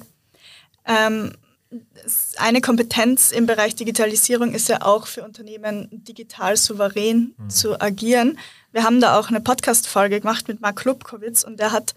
[0.86, 1.32] Ähm,
[2.36, 7.50] eine Kompetenz im Bereich Digitalisierung ist ja auch für Unternehmen digital souverän mhm.
[7.50, 8.38] zu agieren.
[8.72, 11.94] Wir haben da auch eine Podcast-Folge gemacht mit Mark Lubkowitz und der hat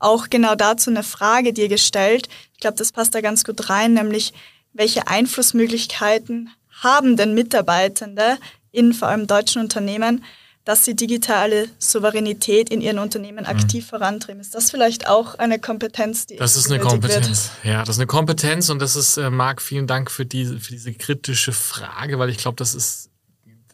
[0.00, 2.28] auch genau dazu eine Frage dir gestellt.
[2.54, 4.32] Ich glaube, das passt da ganz gut rein, nämlich
[4.72, 6.50] welche Einflussmöglichkeiten
[6.82, 8.38] haben denn Mitarbeitende
[8.72, 10.24] in vor allem deutschen Unternehmen,
[10.64, 13.88] dass sie digitale Souveränität in ihren Unternehmen aktiv mhm.
[13.88, 14.40] vorantreiben.
[14.40, 17.50] Ist das vielleicht auch eine Kompetenz, die Das ist eine Kompetenz.
[17.62, 17.74] Wird?
[17.74, 20.72] Ja, das ist eine Kompetenz und das ist, äh, Marc, vielen Dank für diese, für
[20.72, 23.10] diese kritische Frage, weil ich glaube, das ist,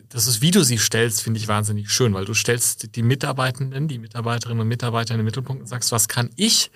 [0.08, 3.88] das ist, wie du sie stellst, finde ich wahnsinnig schön, weil du stellst die Mitarbeitenden,
[3.88, 6.70] die Mitarbeiterinnen und Mitarbeiter in den Mittelpunkt und sagst, was kann ich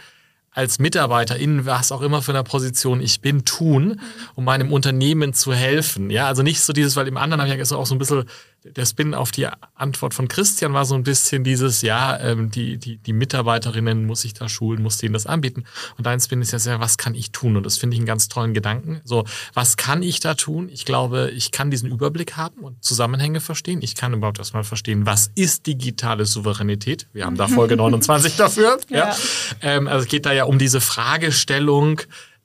[0.54, 4.00] als Mitarbeiter in was auch immer für einer Position ich bin, tun,
[4.34, 6.10] um meinem Unternehmen zu helfen.
[6.10, 8.26] Ja, also nicht so dieses, weil im anderen habe ich ja auch so ein bisschen
[8.64, 12.78] der Spin auf die Antwort von Christian war so ein bisschen dieses, ja, ähm, die,
[12.78, 15.64] die, die Mitarbeiterinnen muss ich da schulen, muss denen das anbieten.
[15.98, 17.56] Und dein Spin ist ja sehr, was kann ich tun?
[17.56, 19.00] Und das finde ich einen ganz tollen Gedanken.
[19.04, 20.68] So, was kann ich da tun?
[20.70, 23.80] Ich glaube, ich kann diesen Überblick haben und Zusammenhänge verstehen.
[23.82, 27.08] Ich kann überhaupt erstmal verstehen, was ist digitale Souveränität?
[27.12, 28.78] Wir haben da Folge 29 dafür.
[28.88, 29.08] Ja.
[29.08, 29.16] ja.
[29.60, 32.00] Ähm, also es geht da ja um diese Fragestellung,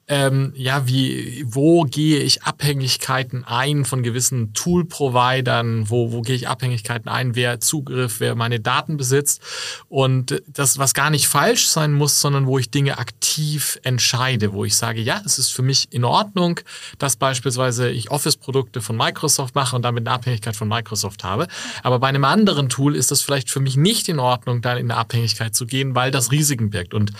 [0.08, 6.48] ähm, ja, wie, wo gehe ich Abhängigkeiten ein von gewissen Tool-Providern, wo, wo gehe ich
[6.48, 9.42] Abhängigkeiten ein, wer Zugriff, wer meine Daten besitzt?
[9.88, 14.64] Und das, was gar nicht falsch sein muss, sondern wo ich Dinge aktiv entscheide, wo
[14.64, 16.60] ich sage, ja, es ist für mich in Ordnung,
[16.98, 21.48] dass beispielsweise ich Office-Produkte von Microsoft mache und damit eine Abhängigkeit von Microsoft habe,
[21.82, 24.90] aber bei einem anderen Tool ist es vielleicht für mich nicht in Ordnung, da in
[24.90, 26.94] eine Abhängigkeit zu gehen, weil das Risiken birgt.
[26.94, 27.12] Und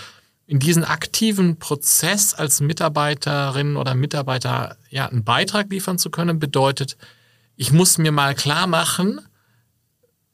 [0.49, 6.97] in diesen aktiven Prozess als Mitarbeiterin oder Mitarbeiter ja einen Beitrag liefern zu können, bedeutet,
[7.55, 9.21] ich muss mir mal klar machen,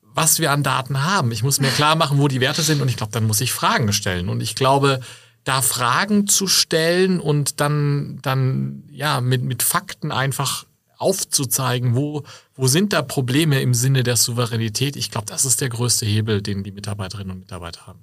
[0.01, 1.33] was wir an Daten haben.
[1.33, 3.51] Ich muss mir klar machen, wo die Werte sind und ich glaube, dann muss ich
[3.51, 4.29] Fragen stellen.
[4.29, 5.01] Und ich glaube,
[5.43, 10.65] da Fragen zu stellen und dann, dann ja, mit, mit Fakten einfach
[10.97, 12.23] aufzuzeigen, wo,
[12.55, 14.95] wo sind da Probleme im Sinne der Souveränität.
[14.95, 17.99] Ich glaube, das ist der größte Hebel, den die Mitarbeiterinnen und Mitarbeiter haben.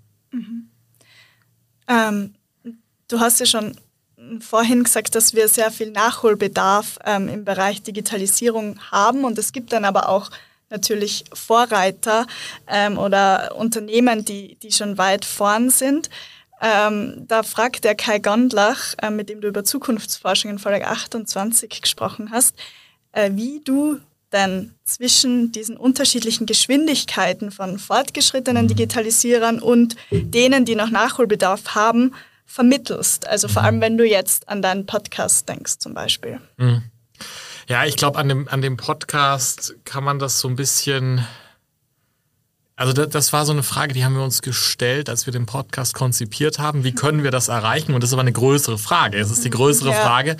[1.88, 2.34] Ähm,
[3.08, 3.76] du hast ja schon
[4.40, 9.72] vorhin gesagt, dass wir sehr viel Nachholbedarf ähm, im Bereich Digitalisierung haben und es gibt
[9.72, 10.30] dann aber auch
[10.70, 12.26] natürlich Vorreiter
[12.66, 16.08] ähm, oder Unternehmen, die, die schon weit vorn sind.
[16.60, 21.82] Ähm, da fragt der Kai Gondlach, äh, mit dem du über Zukunftsforschung in Folge 28
[21.82, 22.56] gesprochen hast,
[23.12, 23.98] äh, wie du
[24.32, 32.14] denn zwischen diesen unterschiedlichen Geschwindigkeiten von fortgeschrittenen Digitalisierern und denen, die noch Nachholbedarf haben,
[32.46, 33.26] vermittelst?
[33.26, 36.40] Also vor allem, wenn du jetzt an deinen Podcast denkst zum Beispiel.
[36.56, 36.82] Mhm.
[37.68, 41.26] Ja, ich glaube, an dem, an dem Podcast kann man das so ein bisschen.
[42.74, 45.46] Also das, das, war so eine Frage, die haben wir uns gestellt, als wir den
[45.46, 46.84] Podcast konzipiert haben.
[46.84, 47.94] Wie können wir das erreichen?
[47.94, 49.18] Und das ist aber eine größere Frage.
[49.18, 49.94] Es ist die größere ja.
[49.94, 50.36] Frage.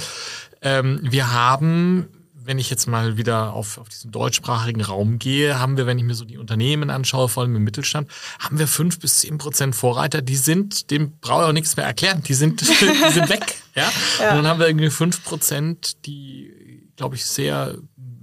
[0.61, 2.09] Ähm, wir haben
[2.45, 6.05] wenn ich jetzt mal wieder auf, auf diesen deutschsprachigen Raum gehe, haben wir, wenn ich
[6.05, 9.75] mir so die Unternehmen anschaue, vor allem im Mittelstand, haben wir fünf bis zehn Prozent
[9.75, 13.57] Vorreiter, die sind, dem brauche ich auch nichts mehr erklären, die sind, die sind weg.
[13.75, 13.91] Ja?
[14.21, 14.31] ja?
[14.31, 17.77] Und dann haben wir irgendwie fünf Prozent, die, glaube ich, sehr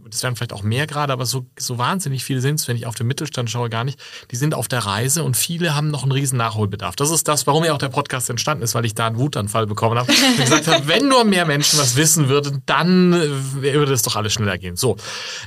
[0.10, 2.86] das werden vielleicht auch mehr gerade, aber so, so wahnsinnig viele sind es, wenn ich
[2.86, 4.00] auf den Mittelstand schaue, gar nicht.
[4.32, 6.96] Die sind auf der Reise und viele haben noch einen riesen Nachholbedarf.
[6.96, 9.68] Das ist das, warum ja auch der Podcast entstanden ist, weil ich da einen Wutanfall
[9.68, 14.02] bekommen habe und gesagt habe, wenn nur mehr Menschen was wissen würden, dann würde es
[14.02, 14.76] doch alles schneller gehen.
[14.76, 14.98] So.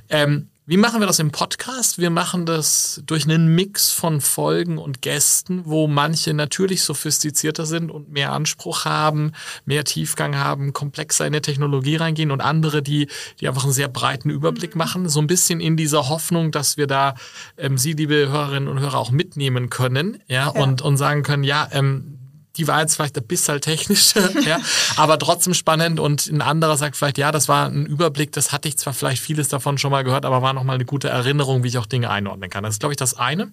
[0.09, 1.99] Ähm, wie machen wir das im Podcast?
[1.99, 7.91] Wir machen das durch einen Mix von Folgen und Gästen, wo manche natürlich sophistizierter sind
[7.91, 9.33] und mehr Anspruch haben,
[9.65, 13.09] mehr Tiefgang haben, komplexer in der Technologie reingehen und andere, die,
[13.41, 14.79] die einfach einen sehr breiten Überblick mhm.
[14.79, 15.09] machen.
[15.09, 17.17] So ein bisschen in dieser Hoffnung, dass wir da
[17.59, 20.49] ähm, Sie, liebe Hörerinnen und Hörer, auch mitnehmen können, ja, ja.
[20.49, 22.22] Und, und sagen können, ja, ähm,
[22.57, 24.15] die war jetzt vielleicht ein bisschen technisch,
[24.47, 24.61] ja,
[24.97, 26.01] aber trotzdem spannend.
[26.01, 29.23] Und ein anderer sagt vielleicht, ja, das war ein Überblick, das hatte ich zwar vielleicht
[29.23, 32.11] vieles davon schon mal gehört, aber war nochmal eine gute Erinnerung, wie ich auch Dinge
[32.11, 32.65] einordnen kann.
[32.65, 33.53] Das ist, glaube ich, das eine.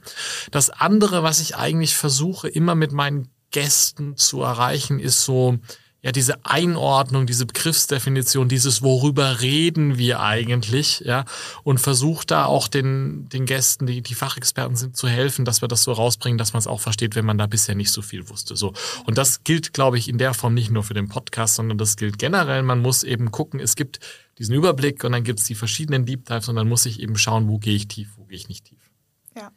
[0.51, 5.57] Das andere, was ich eigentlich versuche, immer mit meinen Gästen zu erreichen, ist so,
[6.01, 11.25] ja, diese Einordnung, diese Begriffsdefinition, dieses worüber reden wir eigentlich, ja,
[11.63, 15.67] und versucht da auch den, den Gästen, die, die Fachexperten sind, zu helfen, dass wir
[15.67, 18.29] das so rausbringen, dass man es auch versteht, wenn man da bisher nicht so viel
[18.29, 18.55] wusste.
[18.55, 18.73] So.
[19.05, 21.97] Und das gilt, glaube ich, in der Form nicht nur für den Podcast, sondern das
[21.97, 22.63] gilt generell.
[22.63, 23.99] Man muss eben gucken, es gibt
[24.37, 27.17] diesen Überblick und dann gibt es die verschiedenen Deep Dives und dann muss ich eben
[27.17, 28.89] schauen, wo gehe ich tief, wo gehe ich nicht tief.
[29.35, 29.51] Ja.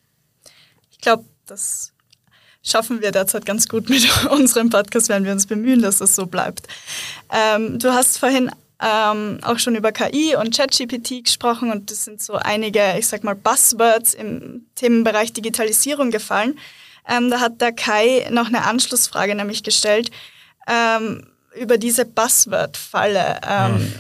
[0.90, 1.91] Ich glaube, das
[2.62, 6.27] schaffen wir derzeit ganz gut mit unserem Podcast, wenn wir uns bemühen, dass das so
[6.27, 6.68] bleibt.
[7.33, 12.20] Ähm, du hast vorhin ähm, auch schon über KI und ChatGPT gesprochen und das sind
[12.20, 16.59] so einige, ich sag mal, Buzzwords im Themenbereich Digitalisierung gefallen.
[17.09, 20.11] Ähm, da hat der Kai noch eine Anschlussfrage nämlich gestellt
[20.68, 23.40] ähm, über diese Buzzword-Falle.
[23.44, 23.92] Hm.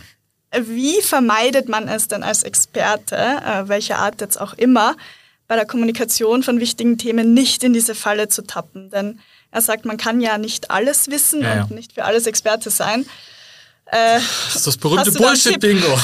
[0.68, 4.96] Wie vermeidet man es denn als Experte, äh, welcher Art jetzt auch immer,
[5.52, 8.88] bei der Kommunikation von wichtigen Themen nicht in diese Falle zu tappen.
[8.88, 11.62] Denn er sagt, man kann ja nicht alles wissen ja, ja.
[11.64, 13.04] und nicht für alles Experte sein.
[13.84, 15.88] Äh, das ist das berühmte Bullshit-Bingo.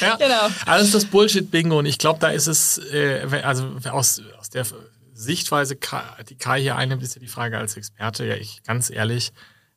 [0.00, 0.16] ja.
[0.16, 0.48] Genau.
[0.66, 1.78] Alles das Bullshit-Bingo.
[1.78, 4.66] Und ich glaube, da ist es, äh, also aus, aus der
[5.14, 5.78] Sichtweise,
[6.28, 9.30] die Kai hier einnimmt, ist ja die Frage als Experte, ja, ich ganz ehrlich,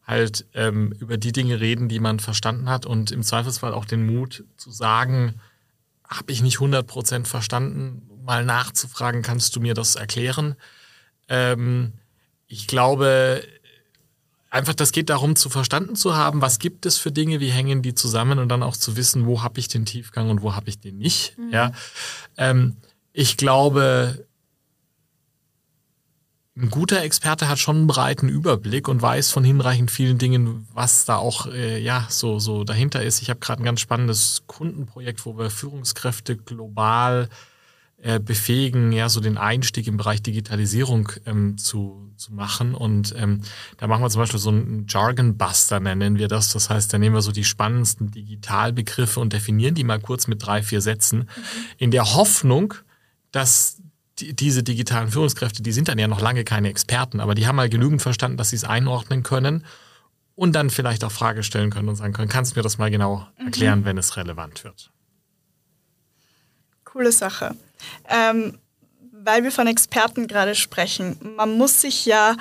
[0.08, 4.08] halt ähm, über die Dinge reden, die man verstanden hat und im Zweifelsfall auch den
[4.08, 5.36] Mut zu sagen,
[6.08, 10.56] habe ich nicht 100% verstanden, mal nachzufragen, kannst du mir das erklären?
[11.30, 11.94] Ähm,
[12.48, 13.44] ich glaube,
[14.50, 17.82] einfach, das geht darum, zu verstanden zu haben, was gibt es für Dinge, wie hängen
[17.82, 20.70] die zusammen und dann auch zu wissen, wo habe ich den Tiefgang und wo habe
[20.70, 21.38] ich den nicht.
[21.38, 21.50] Mhm.
[21.52, 21.72] Ja,
[22.38, 22.78] ähm,
[23.14, 24.26] ich glaube,
[26.58, 31.04] ein guter Experte hat schon einen breiten Überblick und weiß von hinreichend vielen Dingen, was
[31.04, 33.22] da auch äh, ja so so dahinter ist.
[33.22, 37.28] Ich habe gerade ein ganz spannendes Kundenprojekt, wo wir Führungskräfte global
[37.98, 42.76] äh, befähigen, ja, so den Einstieg im Bereich Digitalisierung ähm, zu, zu machen.
[42.76, 43.42] Und ähm,
[43.78, 46.52] da machen wir zum Beispiel so einen Jargon-Buster, nennen wir das.
[46.52, 50.46] Das heißt, da nehmen wir so die spannendsten Digitalbegriffe und definieren die mal kurz mit
[50.46, 51.26] drei, vier Sätzen, mhm.
[51.78, 52.76] in der Hoffnung,
[53.32, 53.82] dass
[54.20, 57.56] die, diese digitalen Führungskräfte, die sind dann ja noch lange keine Experten, aber die haben
[57.56, 59.66] mal genügend verstanden, dass sie es einordnen können
[60.36, 62.92] und dann vielleicht auch Frage stellen können und sagen können, kannst du mir das mal
[62.92, 63.46] genau mhm.
[63.46, 63.86] erklären, mhm.
[63.86, 64.92] wenn es relevant wird?
[66.84, 67.56] Coole Sache.
[68.10, 68.60] Ähm,
[69.26, 71.18] weil wir von Experten gerade sprechen.
[71.36, 72.38] Man muss sich ja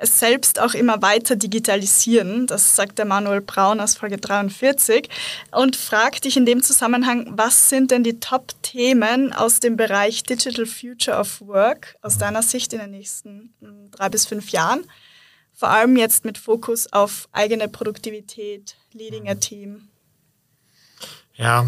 [0.00, 2.46] selbst auch immer weiter digitalisieren.
[2.46, 5.08] Das sagt der Manuel Braun aus Folge 43
[5.50, 10.66] und fragt dich in dem Zusammenhang, was sind denn die Top-Themen aus dem Bereich Digital
[10.66, 14.84] Future of Work aus deiner Sicht in den nächsten hm, drei bis fünf Jahren?
[15.54, 19.88] Vor allem jetzt mit Fokus auf eigene Produktivität, Leading a Team.
[21.34, 21.66] Ja,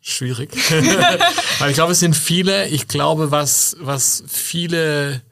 [0.00, 0.50] schwierig.
[1.58, 5.22] Weil ich glaube, es sind viele, ich glaube, was, was viele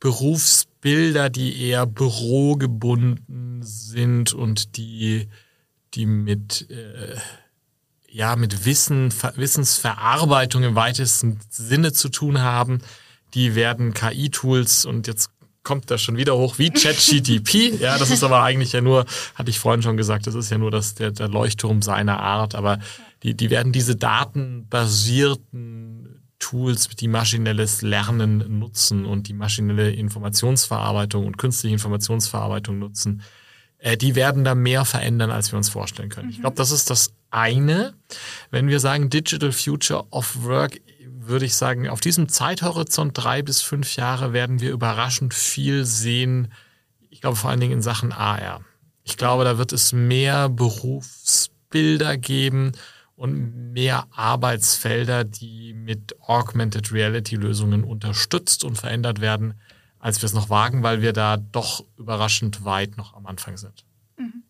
[0.00, 5.28] Berufsbilder, die eher bürogebunden sind und die,
[5.94, 7.16] die mit, äh,
[8.10, 12.80] ja, mit Wissen, Wissensverarbeitung im weitesten Sinne zu tun haben,
[13.34, 15.30] die werden KI-Tools und jetzt
[15.62, 17.78] kommt das schon wieder hoch wie ChatGTP.
[17.80, 19.04] ja, das ist aber eigentlich ja nur,
[19.34, 22.54] hatte ich vorhin schon gesagt, das ist ja nur das, der, der Leuchtturm seiner Art,
[22.54, 22.78] aber
[23.22, 31.36] die, die werden diese datenbasierten Tools, die maschinelles Lernen nutzen und die maschinelle Informationsverarbeitung und
[31.36, 33.22] künstliche Informationsverarbeitung nutzen,
[33.78, 36.28] äh, die werden da mehr verändern, als wir uns vorstellen können.
[36.28, 36.32] Mhm.
[36.32, 37.94] Ich glaube, das ist das eine.
[38.50, 43.60] Wenn wir sagen Digital Future of Work, würde ich sagen, auf diesem Zeithorizont drei bis
[43.60, 46.52] fünf Jahre werden wir überraschend viel sehen.
[47.10, 48.62] Ich glaube vor allen Dingen in Sachen AR.
[49.02, 52.72] Ich glaube, da wird es mehr Berufsbilder geben
[53.18, 59.54] und mehr Arbeitsfelder, die mit Augmented Reality Lösungen unterstützt und verändert werden,
[59.98, 63.84] als wir es noch wagen, weil wir da doch überraschend weit noch am Anfang sind.
[64.16, 64.44] Mhm.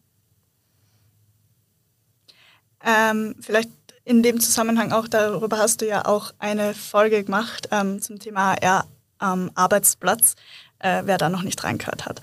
[2.84, 3.70] Ähm, vielleicht
[4.04, 8.54] in dem Zusammenhang auch, darüber hast du ja auch eine Folge gemacht ähm, zum Thema
[8.54, 10.36] HR am Arbeitsplatz,
[10.78, 12.20] äh, wer da noch nicht reingehört hat.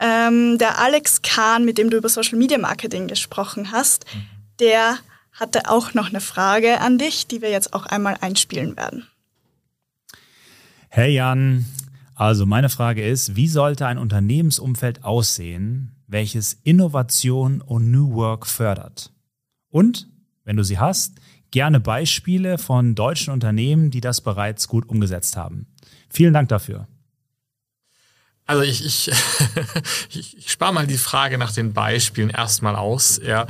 [0.00, 4.26] Ähm, der Alex Kahn, mit dem du über Social Media Marketing gesprochen hast, mhm.
[4.60, 4.98] der
[5.34, 9.06] hatte auch noch eine Frage an dich, die wir jetzt auch einmal einspielen werden.
[10.88, 11.66] Hey Jan,
[12.14, 19.12] also meine Frage ist, wie sollte ein Unternehmensumfeld aussehen, welches Innovation und New Work fördert?
[19.70, 20.08] Und,
[20.44, 21.16] wenn du sie hast,
[21.50, 25.66] gerne Beispiele von deutschen Unternehmen, die das bereits gut umgesetzt haben.
[26.08, 26.86] Vielen Dank dafür.
[28.46, 29.10] Also ich, ich,
[30.10, 33.46] ich, ich spare mal die Frage nach den Beispielen erstmal aus, ja.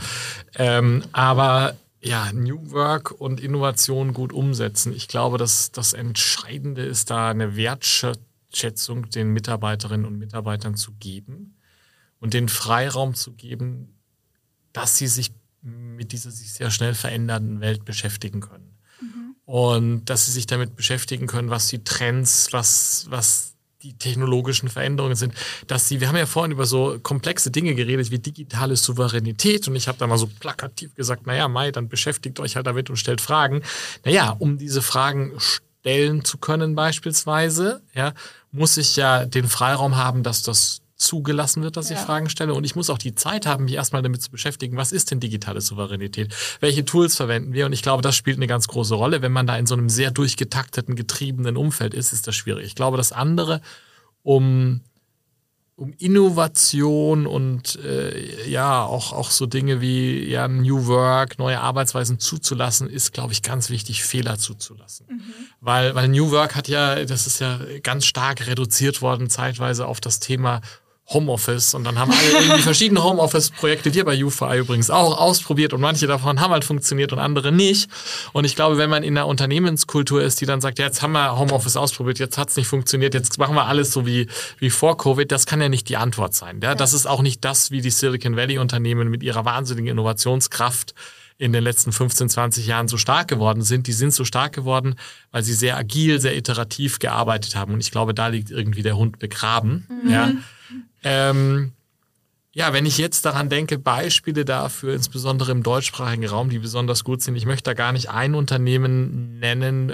[0.54, 4.92] Ähm, aber ja, New Work und Innovation gut umsetzen.
[4.92, 11.56] Ich glaube, dass das Entscheidende ist, da eine Wertschätzung den Mitarbeiterinnen und Mitarbeitern zu geben
[12.20, 13.98] und den Freiraum zu geben,
[14.72, 18.76] dass sie sich mit dieser sich sehr schnell verändernden Welt beschäftigen können.
[19.00, 19.36] Mhm.
[19.46, 23.53] Und dass sie sich damit beschäftigen können, was die Trends, was, was
[23.84, 25.34] die technologischen Veränderungen sind,
[25.66, 29.76] dass sie, wir haben ja vorhin über so komplexe Dinge geredet wie digitale Souveränität und
[29.76, 32.96] ich habe da mal so plakativ gesagt, naja, Mai, dann beschäftigt euch halt damit und
[32.96, 33.62] stellt Fragen.
[34.04, 38.14] Naja, um diese Fragen stellen zu können beispielsweise, ja,
[38.52, 41.96] muss ich ja den Freiraum haben, dass das zugelassen wird, dass ja.
[41.96, 42.54] ich Fragen stelle.
[42.54, 45.20] Und ich muss auch die Zeit haben, mich erstmal damit zu beschäftigen, was ist denn
[45.20, 46.34] digitale Souveränität?
[46.60, 47.66] Welche Tools verwenden wir?
[47.66, 49.22] Und ich glaube, das spielt eine ganz große Rolle.
[49.22, 52.66] Wenn man da in so einem sehr durchgetakteten, getriebenen Umfeld ist, ist das schwierig.
[52.66, 53.60] Ich glaube, das andere,
[54.22, 54.80] um
[55.76, 62.20] um Innovation und äh, ja auch auch so Dinge wie ja New Work, neue Arbeitsweisen
[62.20, 65.22] zuzulassen, ist glaube ich ganz wichtig, Fehler zuzulassen, mhm.
[65.60, 70.00] weil weil New Work hat ja, das ist ja ganz stark reduziert worden zeitweise auf
[70.00, 70.60] das Thema
[71.08, 75.80] Homeoffice und dann haben alle irgendwie verschiedene Homeoffice-Projekte, wir bei UVI übrigens auch ausprobiert und
[75.80, 77.90] manche davon haben halt funktioniert und andere nicht.
[78.32, 81.12] Und ich glaube, wenn man in einer Unternehmenskultur ist, die dann sagt, ja, jetzt haben
[81.12, 84.96] wir Homeoffice ausprobiert, jetzt hat's nicht funktioniert, jetzt machen wir alles so wie, wie vor
[84.96, 86.60] Covid, das kann ja nicht die Antwort sein.
[86.62, 86.74] Ja?
[86.74, 90.94] Das ist auch nicht das, wie die Silicon Valley-Unternehmen mit ihrer wahnsinnigen Innovationskraft
[91.36, 93.86] in den letzten 15, 20 Jahren so stark geworden sind.
[93.86, 94.94] Die sind so stark geworden,
[95.32, 97.74] weil sie sehr agil, sehr iterativ gearbeitet haben.
[97.74, 99.86] Und ich glaube, da liegt irgendwie der Hund begraben.
[100.04, 100.10] Mhm.
[100.10, 100.32] Ja.
[101.02, 101.72] Ähm,
[102.52, 107.20] ja, wenn ich jetzt daran denke, Beispiele dafür, insbesondere im deutschsprachigen Raum, die besonders gut
[107.20, 109.92] sind, ich möchte da gar nicht ein Unternehmen nennen.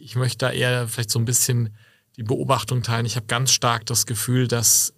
[0.00, 1.76] Ich möchte da eher vielleicht so ein bisschen
[2.16, 3.06] die Beobachtung teilen.
[3.06, 4.94] Ich habe ganz stark das Gefühl, dass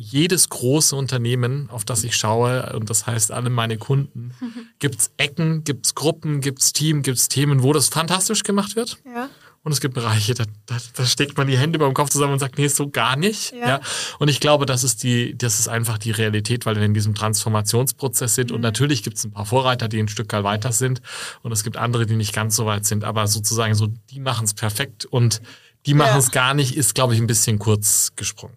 [0.00, 4.32] jedes große Unternehmen, auf das ich schaue, und das heißt alle meine Kunden,
[4.78, 8.42] gibt es Ecken, gibt es Gruppen, gibt es Team, gibt es Themen, wo das fantastisch
[8.42, 8.98] gemacht wird.
[9.04, 9.28] Ja.
[9.62, 12.32] Und es gibt Bereiche, da, da, da steckt man die Hände über dem Kopf zusammen
[12.32, 13.52] und sagt, nee, so gar nicht.
[13.52, 13.68] Ja.
[13.68, 13.80] ja.
[14.18, 17.14] Und ich glaube, das ist die, das ist einfach die Realität, weil wir in diesem
[17.14, 18.50] Transformationsprozess sind.
[18.50, 18.56] Mhm.
[18.56, 21.02] Und natürlich gibt es ein paar Vorreiter, die ein Stück weit weiter sind.
[21.42, 23.04] Und es gibt andere, die nicht ganz so weit sind.
[23.04, 25.42] Aber sozusagen so, die machen es perfekt und
[25.84, 26.32] die machen es ja.
[26.32, 28.56] gar nicht, ist, glaube ich, ein bisschen kurz gesprungen.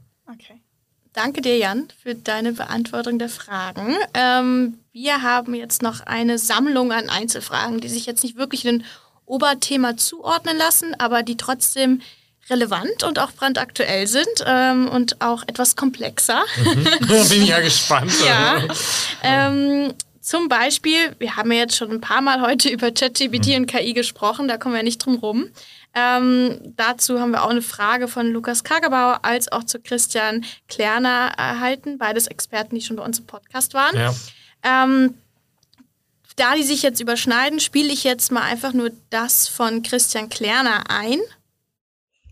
[1.14, 3.96] Danke dir, Jan, für deine Beantwortung der Fragen.
[4.16, 8.80] Ähm, wir haben jetzt noch eine Sammlung an Einzelfragen, die sich jetzt nicht wirklich in
[8.80, 8.86] den
[9.26, 12.02] Oberthema zuordnen lassen, aber die trotzdem
[12.50, 16.44] relevant und auch brandaktuell sind ähm, und auch etwas komplexer.
[16.58, 16.84] Mhm.
[17.30, 18.12] Bin ich ja gespannt.
[18.26, 18.64] ja.
[19.22, 23.56] Ähm, zum Beispiel, wir haben ja jetzt schon ein paar Mal heute über ChatGPT mhm.
[23.56, 25.50] und KI gesprochen, da kommen wir nicht drum rum.
[25.96, 31.34] Ähm, dazu haben wir auch eine Frage von Lukas Kagerbauer als auch zu Christian Klerner
[31.38, 33.96] erhalten, beides Experten, die schon bei uns im Podcast waren.
[33.96, 34.14] Ja.
[34.64, 35.14] Ähm,
[36.36, 40.90] da die sich jetzt überschneiden, spiele ich jetzt mal einfach nur das von Christian Klerner
[40.90, 41.20] ein.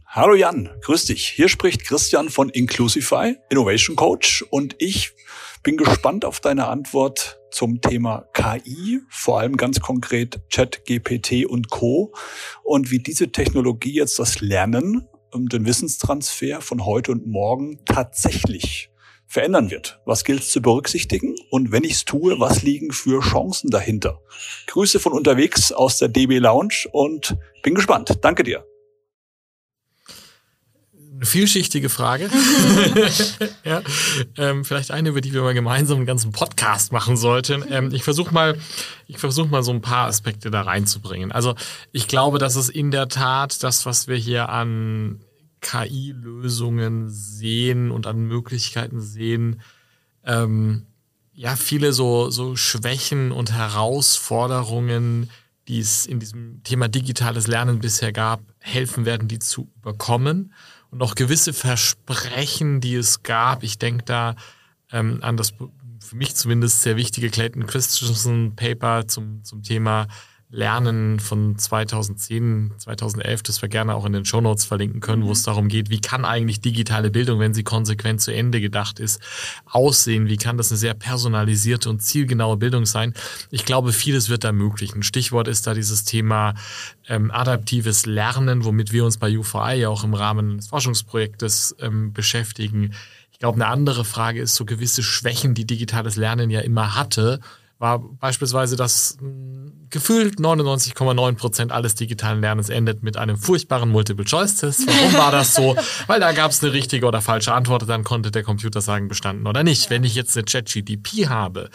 [0.07, 1.27] Hallo Jan, grüß dich.
[1.27, 5.13] Hier spricht Christian von Inclusify, Innovation Coach und ich
[5.61, 11.69] bin gespannt auf deine Antwort zum Thema KI, vor allem ganz konkret Chat, GPT und
[11.69, 12.13] Co.
[12.63, 18.89] und wie diese Technologie jetzt das Lernen und den Wissenstransfer von heute und morgen tatsächlich
[19.27, 20.01] verändern wird.
[20.05, 21.35] Was gilt es zu berücksichtigen?
[21.49, 24.19] Und wenn ich es tue, was liegen für Chancen dahinter?
[24.67, 28.17] Grüße von unterwegs aus der DB Lounge und bin gespannt.
[28.21, 28.65] Danke dir.
[31.21, 32.31] Eine vielschichtige Frage.
[33.63, 33.83] ja,
[34.37, 37.63] ähm, vielleicht eine, über die wir mal gemeinsam einen ganzen Podcast machen sollten.
[37.69, 38.57] Ähm, ich versuche mal,
[39.05, 41.31] ich versuche mal so ein paar Aspekte da reinzubringen.
[41.31, 41.53] Also
[41.91, 45.21] ich glaube, dass es in der Tat das, was wir hier an
[45.61, 49.61] KI-Lösungen sehen und an Möglichkeiten sehen,
[50.25, 50.87] ähm,
[51.33, 55.29] ja, viele so, so Schwächen und Herausforderungen,
[55.67, 60.51] die es in diesem Thema digitales Lernen bisher gab, helfen werden, die zu überkommen.
[60.91, 63.63] Und auch gewisse Versprechen, die es gab.
[63.63, 64.35] Ich denke da
[64.91, 65.53] ähm, an das
[65.99, 70.07] für mich zumindest sehr wichtige Clayton Christensen Paper zum, zum Thema
[70.53, 75.31] Lernen von 2010, 2011, das wir gerne auch in den Show Notes verlinken können, wo
[75.31, 79.21] es darum geht, wie kann eigentlich digitale Bildung, wenn sie konsequent zu Ende gedacht ist,
[79.65, 80.27] aussehen?
[80.27, 83.13] Wie kann das eine sehr personalisierte und zielgenaue Bildung sein?
[83.49, 84.93] Ich glaube, vieles wird da möglich.
[84.93, 86.55] Ein Stichwort ist da dieses Thema
[87.07, 92.11] ähm, adaptives Lernen, womit wir uns bei UVI ja auch im Rahmen des Forschungsprojektes ähm,
[92.11, 92.93] beschäftigen.
[93.31, 97.39] Ich glaube, eine andere Frage ist so gewisse Schwächen, die digitales Lernen ja immer hatte
[97.81, 104.87] war beispielsweise, dass hm, gefühlt 99,9 Prozent alles digitalen Lernens endet mit einem furchtbaren Multiple-Choice-Test.
[104.87, 105.75] Warum war das so?
[106.07, 109.47] Weil da gab es eine richtige oder falsche Antwort, dann konnte der Computer sagen, bestanden
[109.47, 109.89] oder nicht.
[109.89, 111.69] Wenn ich jetzt eine ChatGDP habe,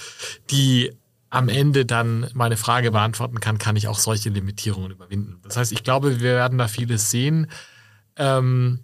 [0.50, 0.92] die
[1.28, 5.40] am Ende dann meine Frage beantworten kann, kann ich auch solche Limitierungen überwinden.
[5.42, 7.50] Das heißt, ich glaube, wir werden da vieles sehen.
[8.16, 8.78] Ähm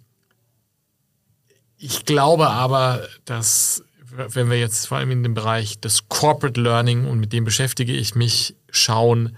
[1.77, 3.83] ich glaube aber, dass
[4.15, 7.93] wenn wir jetzt vor allem in dem Bereich des Corporate Learning und mit dem beschäftige
[7.93, 9.35] ich mich, schauen,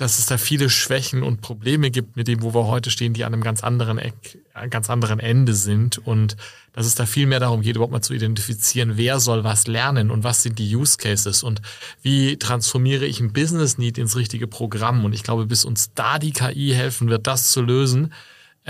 [0.00, 3.24] dass es da viele Schwächen und Probleme gibt mit dem, wo wir heute stehen, die
[3.24, 4.38] an einem ganz anderen Eck,
[4.70, 5.98] ganz anderen Ende sind.
[5.98, 6.38] Und
[6.72, 10.10] dass es da viel mehr darum geht, überhaupt mal zu identifizieren, wer soll was lernen
[10.10, 11.60] und was sind die Use Cases und
[12.00, 15.04] wie transformiere ich ein Business Need ins richtige Programm.
[15.04, 18.14] Und ich glaube, bis uns da die KI helfen wird, das zu lösen,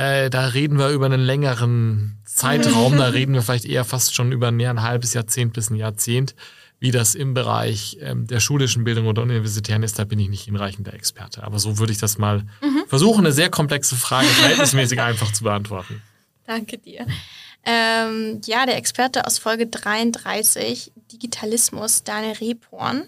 [0.00, 4.32] äh, da reden wir über einen längeren Zeitraum, da reden wir vielleicht eher fast schon
[4.32, 6.34] über mehr ein halbes Jahrzehnt bis ein Jahrzehnt.
[6.78, 10.44] Wie das im Bereich ähm, der schulischen Bildung oder universitären ist, da bin ich nicht
[10.44, 11.44] hinreichender Experte.
[11.44, 12.84] Aber so würde ich das mal mhm.
[12.86, 16.00] versuchen, eine sehr komplexe Frage verhältnismäßig einfach zu beantworten.
[16.46, 17.06] Danke dir.
[17.66, 23.02] Ähm, ja, der Experte aus Folge 33, Digitalismus, Daniel Reporn,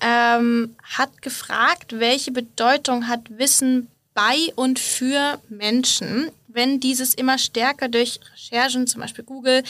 [0.00, 7.88] ähm, hat gefragt, welche Bedeutung hat Wissen bei und für Menschen, wenn dieses immer stärker
[7.88, 9.62] durch Recherchen, zum Beispiel Google,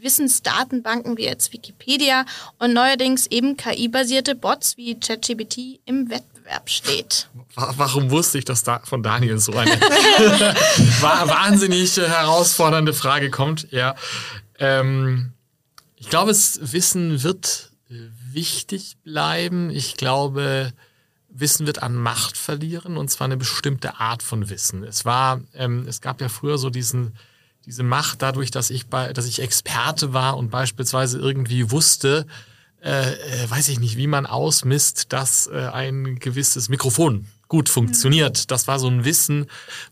[0.00, 2.24] Wissensdatenbanken wie jetzt Wikipedia
[2.58, 7.28] und neuerdings eben KI-basierte Bots wie ChatGPT im Wettbewerb steht.
[7.54, 9.72] Warum wusste ich, dass da von Daniel so eine
[11.00, 13.66] wahnsinnig herausfordernde Frage kommt?
[13.72, 13.96] Ja,
[14.58, 15.32] ähm,
[15.96, 19.70] ich glaube, das Wissen wird wichtig bleiben.
[19.70, 20.72] Ich glaube,
[21.40, 24.84] Wissen wird an Macht verlieren und zwar eine bestimmte Art von Wissen.
[24.84, 27.16] Es war, ähm, es gab ja früher so diesen,
[27.64, 32.26] diese Macht dadurch, dass ich bei, dass ich Experte war und beispielsweise irgendwie wusste,
[32.82, 38.50] äh, äh, weiß ich nicht, wie man ausmisst, dass äh, ein gewisses Mikrofon gut funktioniert.
[38.50, 39.46] Das war so ein Wissen,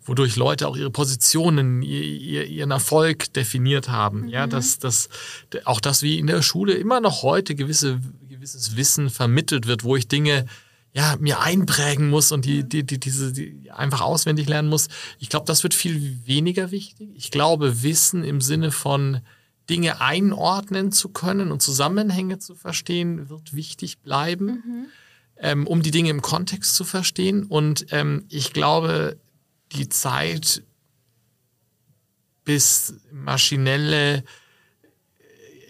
[0.05, 4.23] wodurch Leute auch ihre Positionen, ihr, ihr, ihren Erfolg definiert haben.
[4.23, 4.29] Mhm.
[4.29, 5.09] Ja, dass das,
[5.65, 9.97] auch das wie in der Schule immer noch heute gewisse, gewisses Wissen vermittelt wird, wo
[9.97, 10.47] ich Dinge
[10.97, 14.89] ja, mir einprägen muss und die, die, die, diese die einfach auswendig lernen muss.
[15.19, 17.11] Ich glaube, das wird viel weniger wichtig.
[17.15, 19.21] Ich glaube, Wissen im Sinne von
[19.69, 24.87] Dinge einordnen zu können und Zusammenhänge zu verstehen, wird wichtig bleiben, mhm.
[25.37, 27.45] ähm, um die Dinge im Kontext zu verstehen.
[27.45, 29.19] Und ähm, ich glaube,
[29.73, 30.63] die Zeit,
[32.45, 34.25] bis maschinelle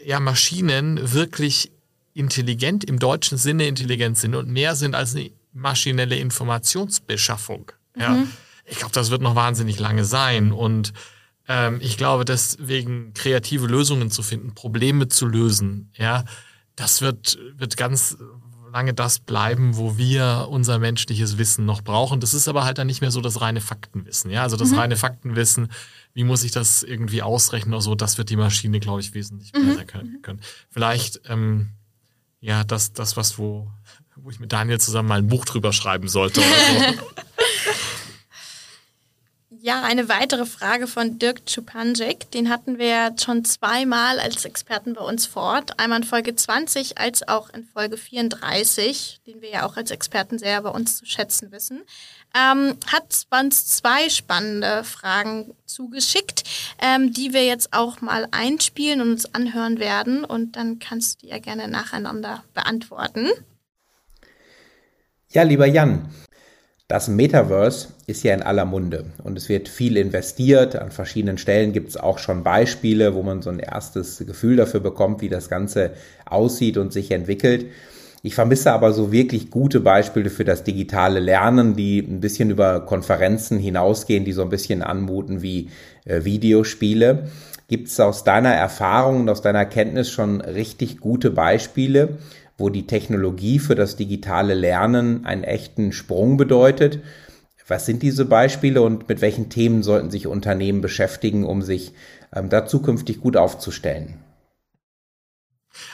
[0.05, 1.73] ja, Maschinen wirklich
[2.17, 7.73] intelligent im deutschen Sinne intelligent sind und mehr sind als eine maschinelle Informationsbeschaffung.
[7.97, 8.11] Ja.
[8.11, 8.31] Mhm.
[8.65, 10.51] Ich glaube, das wird noch wahnsinnig lange sein.
[10.51, 10.93] Und
[11.47, 16.25] ähm, ich glaube, deswegen kreative Lösungen zu finden, Probleme zu lösen, ja,
[16.75, 18.17] das wird, wird ganz
[18.73, 22.21] lange das bleiben, wo wir unser menschliches Wissen noch brauchen.
[22.21, 24.31] Das ist aber halt dann nicht mehr so das reine Faktenwissen.
[24.31, 24.79] Ja, also das mhm.
[24.79, 25.69] reine Faktenwissen,
[26.13, 29.53] wie muss ich das irgendwie ausrechnen oder so, das wird die Maschine, glaube ich, wesentlich
[29.55, 29.67] mhm.
[29.67, 30.41] besser können.
[30.69, 31.71] Vielleicht ähm,
[32.41, 33.71] ja, das, das was, wo,
[34.17, 36.43] wo ich mit Daniel zusammen mal ein Buch drüber schreiben sollte.
[39.67, 42.31] Ja, eine weitere Frage von Dirk Czupanczyk.
[42.31, 45.81] Den hatten wir schon zweimal als Experten bei uns vor Ort.
[45.81, 50.39] Einmal in Folge 20 als auch in Folge 34, den wir ja auch als Experten
[50.39, 51.83] sehr bei uns zu schätzen wissen.
[52.37, 56.43] Ähm, hat uns zwei spannende Fragen zugeschickt,
[56.83, 60.25] ähm, die wir jetzt auch mal einspielen und uns anhören werden.
[60.25, 63.29] Und dann kannst du die ja gerne nacheinander beantworten.
[65.31, 66.11] Ja, lieber Jan,
[66.89, 70.77] das Metaverse ist ja in aller Munde und es wird viel investiert.
[70.77, 74.81] An verschiedenen Stellen gibt es auch schon Beispiele, wo man so ein erstes Gefühl dafür
[74.81, 75.95] bekommt, wie das Ganze
[76.27, 77.67] aussieht und sich entwickelt.
[78.23, 82.81] Ich vermisse aber so wirklich gute Beispiele für das digitale Lernen, die ein bisschen über
[82.81, 85.71] Konferenzen hinausgehen, die so ein bisschen anmuten wie
[86.05, 87.29] äh, Videospiele.
[87.69, 92.19] Gibt es aus deiner Erfahrung und aus deiner Kenntnis schon richtig gute Beispiele,
[92.59, 97.01] wo die Technologie für das digitale Lernen einen echten Sprung bedeutet.
[97.69, 101.93] Was sind diese Beispiele und mit welchen Themen sollten sich Unternehmen beschäftigen, um sich
[102.35, 104.15] ähm, da zukünftig gut aufzustellen?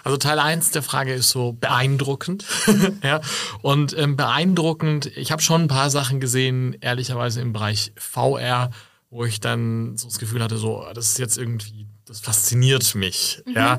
[0.05, 2.45] Also Teil 1 der Frage ist so beeindruckend.
[3.03, 3.21] ja.
[3.63, 8.71] Und ähm, beeindruckend, ich habe schon ein paar Sachen gesehen, ehrlicherweise im Bereich VR,
[9.13, 13.43] wo ich dann so das Gefühl hatte, so, das ist jetzt irgendwie, das fasziniert mich.
[13.45, 13.53] Mhm.
[13.53, 13.79] Ja.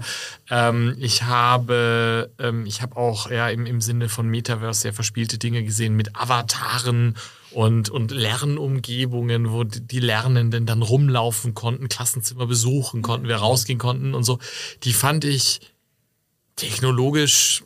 [0.50, 5.40] Ähm, ich habe, ähm, ich habe auch ja, im, im Sinne von Metaverse sehr verspielte
[5.40, 7.16] Dinge gesehen mit Avataren
[7.50, 14.14] und, und Lernumgebungen, wo die Lernenden dann rumlaufen konnten, Klassenzimmer besuchen konnten, wir rausgehen konnten
[14.14, 14.40] und so.
[14.84, 15.62] Die fand ich
[16.56, 17.64] technologisch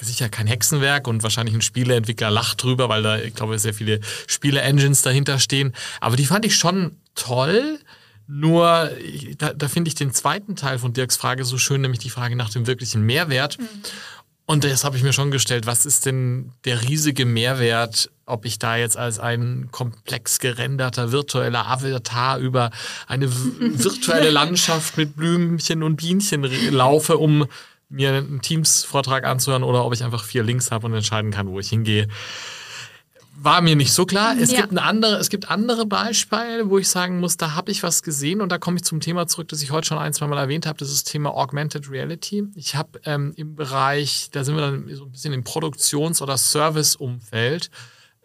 [0.00, 4.00] sicher kein Hexenwerk und wahrscheinlich ein Spieleentwickler lacht drüber, weil da, ich glaube, sehr viele
[4.26, 5.74] Spiele-Engines dahinter stehen.
[6.00, 7.80] Aber die fand ich schon toll.
[8.26, 8.90] Nur,
[9.38, 12.36] da, da finde ich den zweiten Teil von Dirks Frage so schön, nämlich die Frage
[12.36, 13.58] nach dem wirklichen Mehrwert.
[13.58, 13.66] Mhm.
[14.44, 18.58] Und das habe ich mir schon gestellt, was ist denn der riesige Mehrwert, ob ich
[18.58, 22.70] da jetzt als ein komplex gerenderter virtueller Avatar über
[23.06, 27.46] eine virtuelle Landschaft mit Blümchen und Bienchen laufe, um
[27.88, 31.58] mir einen Teams-Vortrag anzuhören oder ob ich einfach vier Links habe und entscheiden kann, wo
[31.58, 32.08] ich hingehe.
[33.40, 34.34] War mir nicht so klar.
[34.38, 34.62] Es, ja.
[34.62, 38.02] gibt eine andere, es gibt andere Beispiele, wo ich sagen muss, da habe ich was
[38.02, 40.38] gesehen und da komme ich zum Thema zurück, das ich heute schon ein, zwei Mal
[40.38, 42.48] erwähnt habe, das ist das Thema Augmented Reality.
[42.56, 46.36] Ich habe ähm, im Bereich, da sind wir dann so ein bisschen im Produktions- oder
[46.36, 47.70] Service-Umfeld,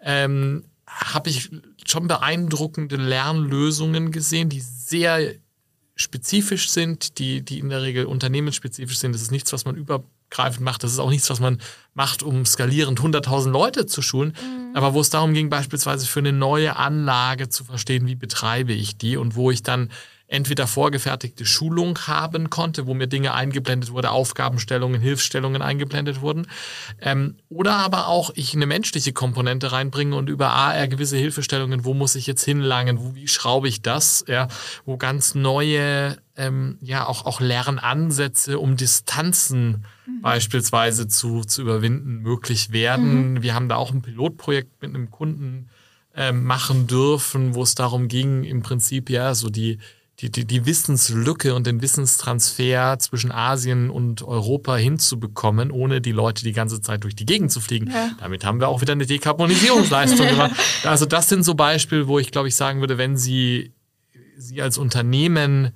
[0.02, 1.52] ähm, habe ich
[1.86, 5.36] schon beeindruckende Lernlösungen gesehen, die sehr
[5.96, 9.14] spezifisch sind, die, die in der Regel unternehmensspezifisch sind.
[9.14, 10.84] Das ist nichts, was man übergreifend macht.
[10.84, 11.60] Das ist auch nichts, was man
[11.94, 14.34] macht, um skalierend 100.000 Leute zu schulen.
[14.42, 14.76] Mhm.
[14.76, 18.98] Aber wo es darum ging, beispielsweise für eine neue Anlage zu verstehen, wie betreibe ich
[18.98, 19.90] die und wo ich dann
[20.34, 26.48] entweder vorgefertigte Schulung haben konnte, wo mir Dinge eingeblendet wurde, Aufgabenstellungen, Hilfsstellungen eingeblendet wurden,
[27.02, 31.94] ähm, oder aber auch ich eine menschliche Komponente reinbringe und über AR gewisse Hilfestellungen, wo
[31.94, 34.48] muss ich jetzt hinlangen, wo, wie schraube ich das, ja,
[34.86, 40.22] wo ganz neue, ähm, ja, auch, auch Lernansätze, um Distanzen mhm.
[40.24, 43.34] beispielsweise zu, zu überwinden, möglich werden.
[43.34, 43.44] Mhm.
[43.44, 45.70] Wir haben da auch ein Pilotprojekt mit einem Kunden
[46.16, 49.78] ähm, machen dürfen, wo es darum ging, im Prinzip ja so die
[50.20, 56.44] die, die, die Wissenslücke und den Wissenstransfer zwischen Asien und Europa hinzubekommen, ohne die Leute
[56.44, 57.90] die ganze Zeit durch die Gegend zu fliegen.
[57.90, 58.12] Ja.
[58.20, 60.52] Damit haben wir auch wieder eine Dekarbonisierungsleistung gemacht.
[60.84, 63.74] Also das sind so Beispiele, wo ich glaube ich sagen würde, wenn Sie,
[64.38, 65.72] Sie als Unternehmen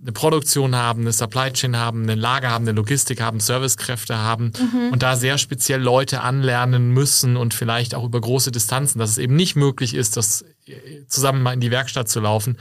[0.00, 4.52] eine Produktion haben, eine Supply Chain haben, eine Lager haben, eine Logistik haben, Servicekräfte haben
[4.58, 4.92] mhm.
[4.92, 9.18] und da sehr speziell Leute anlernen müssen und vielleicht auch über große Distanzen, dass es
[9.18, 10.44] eben nicht möglich ist, das
[11.06, 12.56] zusammen mal in die Werkstatt zu laufen,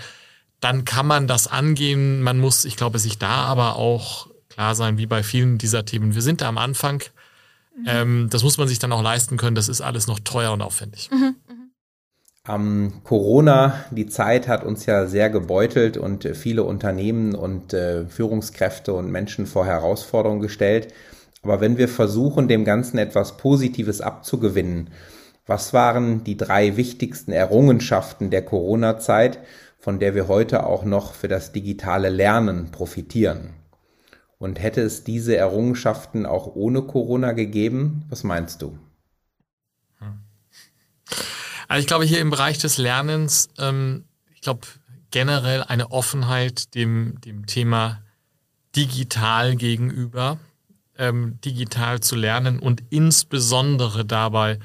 [0.61, 2.21] dann kann man das angehen.
[2.21, 6.15] Man muss, ich glaube, sich da aber auch klar sein, wie bei vielen dieser Themen.
[6.15, 7.03] Wir sind da am Anfang.
[7.75, 7.85] Mhm.
[7.87, 9.55] Ähm, das muss man sich dann auch leisten können.
[9.55, 11.09] Das ist alles noch teuer und aufwendig.
[11.11, 11.35] Mhm.
[12.47, 18.93] Ähm, Corona, die Zeit hat uns ja sehr gebeutelt und viele Unternehmen und äh, Führungskräfte
[18.93, 20.93] und Menschen vor Herausforderungen gestellt.
[21.43, 24.89] Aber wenn wir versuchen, dem Ganzen etwas Positives abzugewinnen,
[25.45, 29.39] was waren die drei wichtigsten Errungenschaften der Corona-Zeit
[29.81, 33.55] von der wir heute auch noch für das digitale Lernen profitieren.
[34.37, 38.05] Und hätte es diese Errungenschaften auch ohne Corona gegeben?
[38.09, 38.77] Was meinst du?
[41.67, 44.05] Also ich glaube, hier im Bereich des Lernens, ähm,
[44.35, 44.67] ich glaube
[45.09, 48.01] generell eine Offenheit dem, dem Thema
[48.75, 50.37] digital gegenüber,
[50.97, 54.59] ähm, digital zu lernen und insbesondere dabei,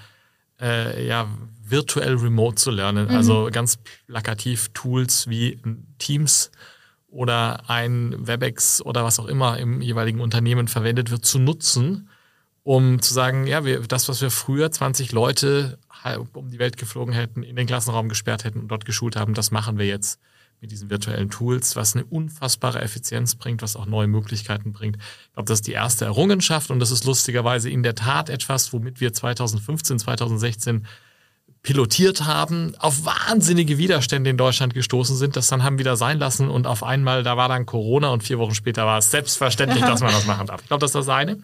[0.60, 1.28] äh, ja,
[1.70, 3.08] virtuell remote zu lernen.
[3.08, 3.14] Mhm.
[3.14, 5.60] Also ganz plakativ Tools wie
[5.98, 6.50] Teams
[7.08, 12.08] oder ein WebEx oder was auch immer im jeweiligen Unternehmen verwendet wird, zu nutzen,
[12.62, 15.78] um zu sagen, ja, wir, das, was wir früher 20 Leute
[16.34, 19.50] um die Welt geflogen hätten, in den Klassenraum gesperrt hätten und dort geschult haben, das
[19.50, 20.20] machen wir jetzt
[20.60, 24.96] mit diesen virtuellen Tools, was eine unfassbare Effizienz bringt, was auch neue Möglichkeiten bringt.
[24.96, 28.72] Ich glaube, das ist die erste Errungenschaft und das ist lustigerweise in der Tat etwas,
[28.72, 30.86] womit wir 2015, 2016
[31.66, 36.48] pilotiert haben, auf wahnsinnige Widerstände in Deutschland gestoßen sind, das dann haben wieder sein lassen
[36.48, 40.00] und auf einmal, da war dann Corona und vier Wochen später war es selbstverständlich, dass
[40.00, 40.60] man das machen darf.
[40.62, 41.38] Ich glaube, das ist das eine.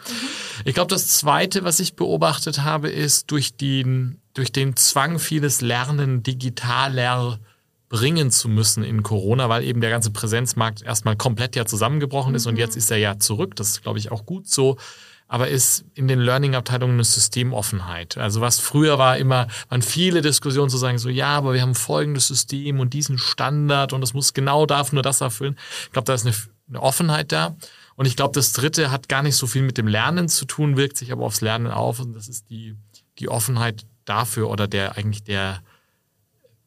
[0.64, 5.60] Ich glaube, das zweite, was ich beobachtet habe, ist durch den, durch den Zwang, vieles
[5.60, 7.40] Lernen digitaler
[7.88, 12.46] bringen zu müssen in Corona, weil eben der ganze Präsenzmarkt erstmal komplett ja zusammengebrochen ist
[12.46, 13.56] und jetzt ist er ja zurück.
[13.56, 14.76] Das ist, glaube ich, auch gut so
[15.32, 18.18] aber ist in den Learning-Abteilungen eine Systemoffenheit.
[18.18, 21.74] Also was früher war immer, waren viele Diskussionen zu sagen, so ja, aber wir haben
[21.74, 25.56] folgendes System und diesen Standard und das muss genau darf nur das erfüllen.
[25.84, 26.34] Ich glaube, da ist eine,
[26.68, 27.56] eine Offenheit da.
[27.96, 30.76] Und ich glaube, das Dritte hat gar nicht so viel mit dem Lernen zu tun,
[30.76, 32.76] wirkt sich aber aufs Lernen auf und das ist die,
[33.18, 35.62] die Offenheit dafür oder der eigentlich der,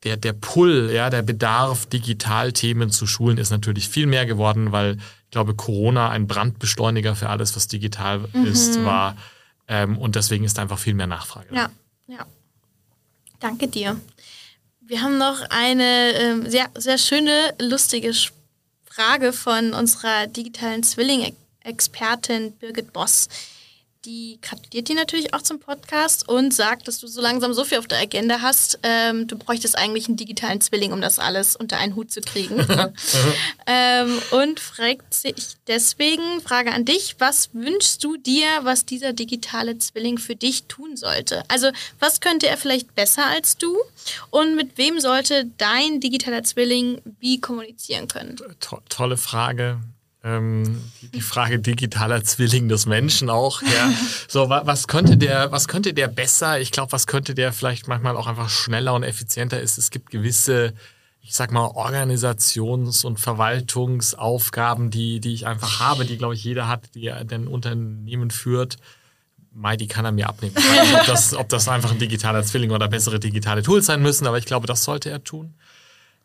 [0.05, 4.97] der, der Pull, ja, der Bedarf, Digitalthemen zu schulen, ist natürlich viel mehr geworden, weil
[5.35, 8.45] glaube, Corona ein Brandbeschleuniger für alles, was digital mhm.
[8.45, 9.17] ist, war.
[9.67, 11.53] Ähm, und deswegen ist einfach viel mehr Nachfrage.
[11.53, 11.69] Ja,
[12.07, 12.25] ja.
[13.41, 13.99] Danke dir.
[14.79, 18.13] Wir haben noch eine ähm, sehr, sehr schöne, lustige
[18.85, 23.27] Frage von unserer digitalen Zwilling-Expertin Birgit Boss
[24.05, 27.79] die gratuliert dir natürlich auch zum Podcast und sagt, dass du so langsam so viel
[27.79, 31.77] auf der Agenda hast, ähm, du bräuchtest eigentlich einen digitalen Zwilling, um das alles unter
[31.77, 32.55] einen Hut zu kriegen.
[33.67, 39.77] ähm, und fragt sich deswegen, Frage an dich, was wünschst du dir, was dieser digitale
[39.77, 41.43] Zwilling für dich tun sollte?
[41.47, 43.75] Also was könnte er vielleicht besser als du
[44.29, 48.37] und mit wem sollte dein digitaler Zwilling wie kommunizieren können?
[48.59, 49.79] To tolle Frage
[50.25, 50.81] ähm,
[51.13, 53.61] die Frage digitaler Zwilling des Menschen auch.
[53.61, 53.93] Ja.
[54.27, 56.59] So, was könnte der, was könnte der besser?
[56.59, 59.77] Ich glaube, was könnte der vielleicht manchmal auch einfach schneller und effizienter ist.
[59.77, 60.73] Es gibt gewisse,
[61.21, 66.67] ich sag mal, Organisations- und Verwaltungsaufgaben, die, die ich einfach habe, die, glaube ich, jeder
[66.67, 68.77] hat, die ein Unternehmen führt.
[69.53, 70.55] Mai, die kann er mir abnehmen.
[70.57, 73.85] Ich weiß nicht, ob das, ob das einfach ein digitaler Zwilling oder bessere digitale Tools
[73.85, 75.53] sein müssen, aber ich glaube, das sollte er tun.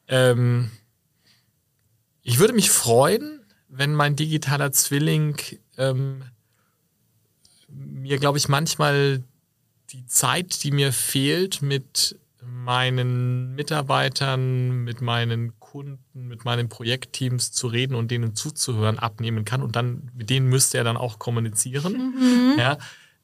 [0.08, 0.70] Ähm,
[2.22, 3.39] ich würde mich freuen,
[3.70, 5.36] wenn mein digitaler Zwilling
[5.78, 6.22] ähm,
[7.68, 9.22] mir, glaube ich, manchmal
[9.90, 17.68] die Zeit, die mir fehlt, mit meinen Mitarbeitern, mit meinen Kunden, mit meinen Projektteams zu
[17.68, 19.62] reden und denen zuzuhören, abnehmen kann.
[19.62, 21.92] Und dann mit denen müsste er dann auch kommunizieren.
[21.94, 22.54] Mhm.
[22.58, 22.78] Ja,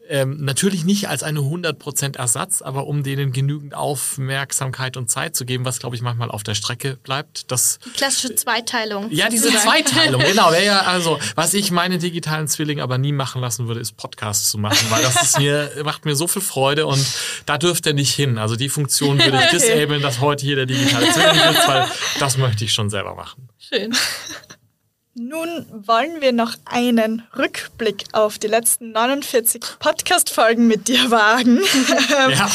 [0.08, 5.44] ähm, natürlich nicht als eine 100% Ersatz, aber um denen genügend Aufmerksamkeit und Zeit zu
[5.44, 7.50] geben, was, glaube ich, manchmal auf der Strecke bleibt.
[7.50, 9.10] Das, Die klassische Zweiteilung.
[9.10, 10.52] Ja, diese Zweiteilung, genau.
[10.52, 14.58] Ja, also, was ich meine digitalen Zwilling aber nie machen lassen würde, ist Podcasts zu
[14.58, 17.04] machen, weil das ist mir, macht mir so viel Freude und
[17.46, 18.38] da dürfte er nicht hin.
[18.38, 21.86] Also die Funktion würde ich disablen, dass heute hier der digitale Zwilling sitzt, weil
[22.18, 23.48] das möchte ich schon selber machen.
[23.58, 23.94] Schön.
[25.18, 31.60] Nun wollen wir noch einen Rückblick auf die letzten 49 Podcast-Folgen mit dir wagen.
[32.10, 32.50] Ja.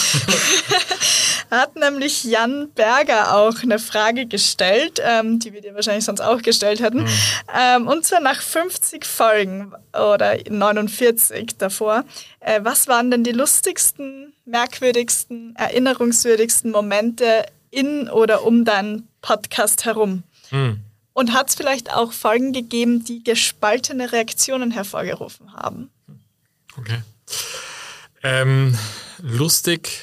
[1.52, 6.42] Hat nämlich Jan Berger auch eine Frage gestellt, ähm, die wir dir wahrscheinlich sonst auch
[6.42, 7.04] gestellt hätten.
[7.04, 7.10] Mhm.
[7.58, 12.06] Ähm, und zwar nach 50 Folgen oder 49 davor.
[12.42, 20.24] Äh, was waren denn die lustigsten, merkwürdigsten, erinnerungswürdigsten Momente in oder um deinen Podcast herum?
[20.52, 20.82] Mhm.
[21.22, 25.92] Und hat es vielleicht auch Folgen gegeben, die gespaltene Reaktionen hervorgerufen haben?
[26.78, 27.04] Okay.
[28.24, 28.76] Ähm,
[29.22, 30.02] lustig,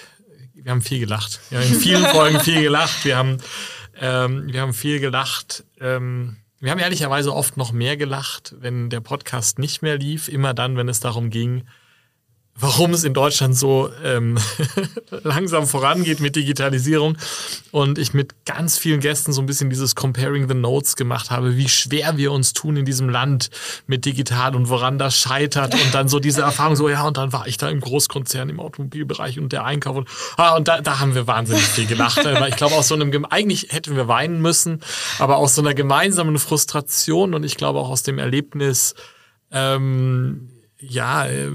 [0.54, 1.40] wir haben viel gelacht.
[1.50, 3.04] Wir haben in vielen Folgen viel gelacht.
[3.04, 3.38] Wir haben,
[4.00, 5.64] ähm, wir haben viel gelacht.
[5.80, 10.28] Ähm, wir haben ehrlicherweise oft noch mehr gelacht, wenn der Podcast nicht mehr lief.
[10.28, 11.66] Immer dann, wenn es darum ging,
[12.60, 14.38] warum es in Deutschland so ähm,
[15.22, 17.16] langsam vorangeht mit Digitalisierung
[17.70, 21.56] und ich mit ganz vielen Gästen so ein bisschen dieses Comparing the Notes gemacht habe,
[21.56, 23.50] wie schwer wir uns tun in diesem Land
[23.86, 27.32] mit digital und woran das scheitert und dann so diese Erfahrung so, ja, und dann
[27.32, 30.98] war ich da im Großkonzern im Automobilbereich und der Einkauf und, ah, und da, da
[30.98, 34.42] haben wir wahnsinnig viel gelacht, weil ich glaube aus so einem, eigentlich hätten wir weinen
[34.42, 34.80] müssen,
[35.18, 38.94] aber aus so einer gemeinsamen Frustration und ich glaube auch aus dem Erlebnis,
[39.50, 40.50] ähm,
[40.80, 41.50] ja, äh,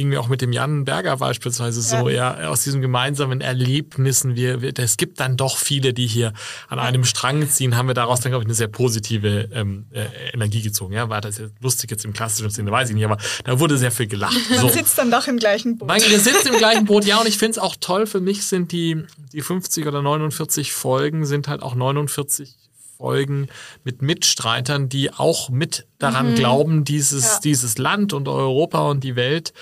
[0.00, 4.62] ging mir auch mit dem Jan Berger beispielsweise so, ja, aus diesen gemeinsamen Erlebnissen, wir,
[4.62, 6.32] wir, es gibt dann doch viele, die hier
[6.68, 10.06] an einem Strang ziehen, haben wir daraus dann, glaube ich, eine sehr positive ähm, äh,
[10.32, 10.94] Energie gezogen.
[10.94, 13.76] Ja, war das jetzt lustig jetzt im klassischen Sinne, weiß ich nicht, aber da wurde
[13.76, 14.38] sehr viel gelacht.
[14.48, 14.68] Man so.
[14.70, 15.88] sitzt dann doch im gleichen Boot.
[15.88, 18.46] Nein, wir sitzen im gleichen Boot, ja, und ich finde es auch toll, für mich
[18.46, 22.56] sind die, die 50 oder 49 Folgen sind halt auch 49
[23.00, 23.48] Folgen
[23.82, 26.34] mit Mitstreitern, die auch mit daran mhm.
[26.36, 27.40] glauben, dieses, ja.
[27.44, 29.54] dieses Land und Europa und die Welt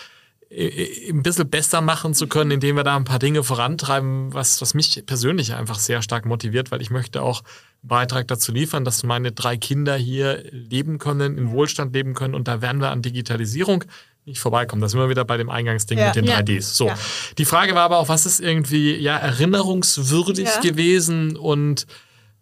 [0.50, 4.72] ein bisschen besser machen zu können, indem wir da ein paar Dinge vorantreiben, was, was
[4.72, 7.42] mich persönlich einfach sehr stark motiviert, weil ich möchte auch
[7.82, 12.34] einen Beitrag dazu liefern, dass meine drei Kinder hier leben können, in Wohlstand leben können
[12.34, 13.84] und da werden wir an Digitalisierung
[14.24, 14.80] nicht vorbeikommen.
[14.80, 16.06] Das sind wir wieder bei dem Eingangsding ja.
[16.06, 16.38] mit den ja.
[16.38, 16.62] 3Ds.
[16.62, 16.86] So.
[16.86, 16.98] Ja.
[17.36, 21.86] Die Frage war aber auch, was ist irgendwie ja erinnerungswürdig gewesen und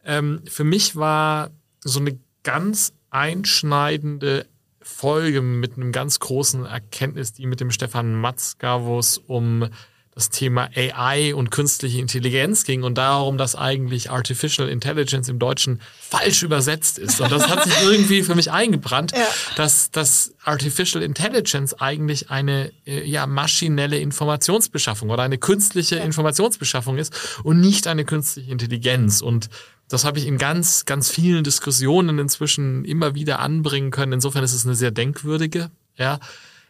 [0.04, 1.50] ähm, für mich war
[1.80, 4.46] so eine ganz einschneidende
[4.86, 9.68] Folge mit einem ganz großen Erkenntnis, die mit dem Stefan Matzka, wo es um
[10.14, 15.82] das Thema AI und künstliche Intelligenz ging und darum, dass eigentlich Artificial Intelligence im Deutschen
[16.00, 17.20] falsch übersetzt ist.
[17.20, 19.26] Und das hat sich irgendwie für mich eingebrannt, ja.
[19.56, 26.04] dass, dass Artificial Intelligence eigentlich eine äh, ja, maschinelle Informationsbeschaffung oder eine künstliche ja.
[26.04, 27.12] Informationsbeschaffung ist
[27.42, 29.20] und nicht eine künstliche Intelligenz.
[29.20, 29.50] Und
[29.88, 34.12] das habe ich in ganz, ganz vielen Diskussionen inzwischen immer wieder anbringen können.
[34.12, 36.18] Insofern ist es eine sehr denkwürdige ja,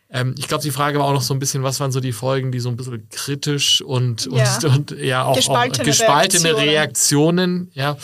[0.08, 2.12] Ähm, ich glaube, die Frage war auch noch so ein bisschen, was waren so die
[2.12, 4.54] Folgen, die so ein bisschen kritisch und, Ja.
[4.56, 7.70] und, und ja auch Gespaltene auch gespaltene Reaktionen.
[7.70, 7.70] Reaktionen.
[7.74, 7.96] ja.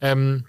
[0.00, 0.46] Ähm,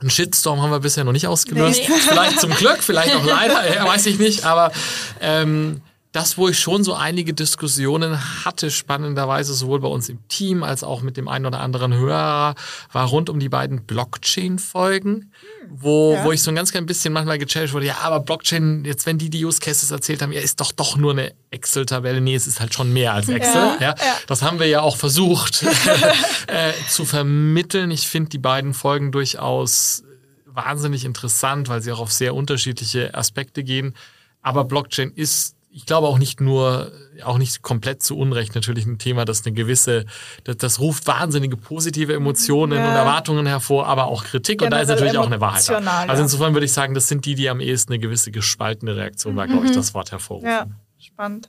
[0.00, 1.82] einen Shitstorm haben wir bisher noch nicht ausgelöst.
[1.88, 1.94] Nee.
[2.08, 4.44] Vielleicht zum Glück, vielleicht auch leider, ja, weiß ich nicht.
[4.44, 4.72] Aber
[5.20, 5.80] ähm,
[6.18, 10.82] das, wo ich schon so einige Diskussionen hatte, spannenderweise sowohl bei uns im Team als
[10.82, 12.54] auch mit dem einen oder anderen Hörer,
[12.92, 15.32] war rund um die beiden Blockchain-Folgen,
[15.68, 16.24] wo, Ja.
[16.24, 19.18] wo ich so ein ganz klein bisschen manchmal gechallenged wurde, ja, aber Blockchain, jetzt wenn
[19.18, 22.20] die die Use Cases erzählt haben, ja, ist doch doch nur eine Excel-Tabelle.
[22.20, 23.76] Nee, es ist halt schon mehr als Excel.
[23.80, 24.16] Ja, Ja.
[24.26, 25.62] Das haben wir ja auch versucht
[26.46, 27.90] äh, zu vermitteln.
[27.90, 30.02] Ich finde die beiden Folgen durchaus
[30.46, 33.94] wahnsinnig interessant, weil sie auch auf sehr unterschiedliche Aspekte gehen.
[34.42, 36.90] Aber Blockchain ist, ich glaube auch nicht nur,
[37.22, 40.06] auch nicht komplett zu Unrecht natürlich ein Thema, das eine gewisse,
[40.42, 42.88] das, das ruft wahnsinnige positive Emotionen Ja.
[42.88, 45.68] und Erwartungen hervor, aber auch Kritik und da ist Generell natürlich auch eine Wahrheit.
[45.68, 46.04] Da.
[46.08, 49.36] Also insofern würde ich sagen, das sind die, die am ehesten eine gewisse gespaltene Reaktion
[49.36, 50.48] war, glaube ich, das Wort hervorrufen.
[50.48, 50.66] Ja,
[50.98, 51.48] spannend.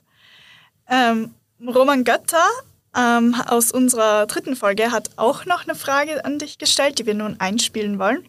[0.88, 1.30] Ähm,
[1.66, 2.46] Roman Götter
[2.96, 7.14] ähm, aus unserer dritten Folge hat auch noch eine Frage an dich gestellt, die wir
[7.14, 8.28] nun einspielen wollen.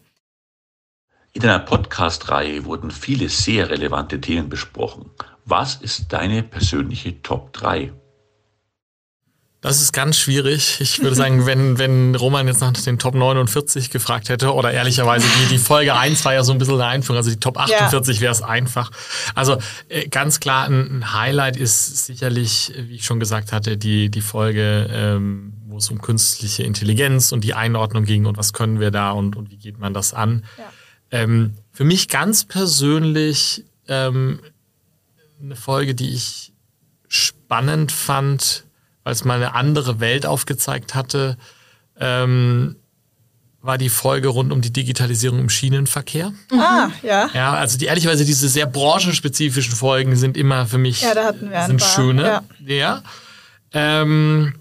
[1.32, 5.08] In deiner Podcast-Reihe wurden viele sehr relevante Themen besprochen.
[5.44, 7.92] Was ist deine persönliche Top 3?
[9.62, 10.80] Das ist ganz schwierig.
[10.80, 15.26] Ich würde sagen, wenn, wenn Roman jetzt nach den Top 49 gefragt hätte, oder ehrlicherweise
[15.40, 18.20] die, die Folge 1 war ja so ein bisschen eine Einführung, also die Top 48
[18.20, 18.90] wäre es einfach.
[19.36, 24.10] Also äh, ganz klar, ein, ein Highlight ist sicherlich, wie ich schon gesagt hatte, die,
[24.10, 28.80] die Folge, ähm, wo es um künstliche Intelligenz und die Einordnung ging und was können
[28.80, 30.44] wir da und, und wie geht man das an.
[30.58, 30.72] Ja.
[31.12, 34.40] Ähm, für mich ganz persönlich ähm,
[35.42, 36.52] eine Folge, die ich
[37.08, 38.64] spannend fand,
[39.04, 41.36] weil es mal eine andere Welt aufgezeigt hatte,
[41.98, 42.76] ähm,
[43.60, 46.32] war die Folge rund um die Digitalisierung im Schienenverkehr.
[46.52, 47.28] Ah, ja.
[47.32, 51.50] Ja, also die ehrlicherweise diese sehr branchenspezifischen Folgen sind immer für mich Ja, da hatten
[51.50, 52.22] wir sind paar, schöne.
[52.22, 52.42] ja.
[52.66, 53.02] Ja.
[53.72, 54.54] Ähm,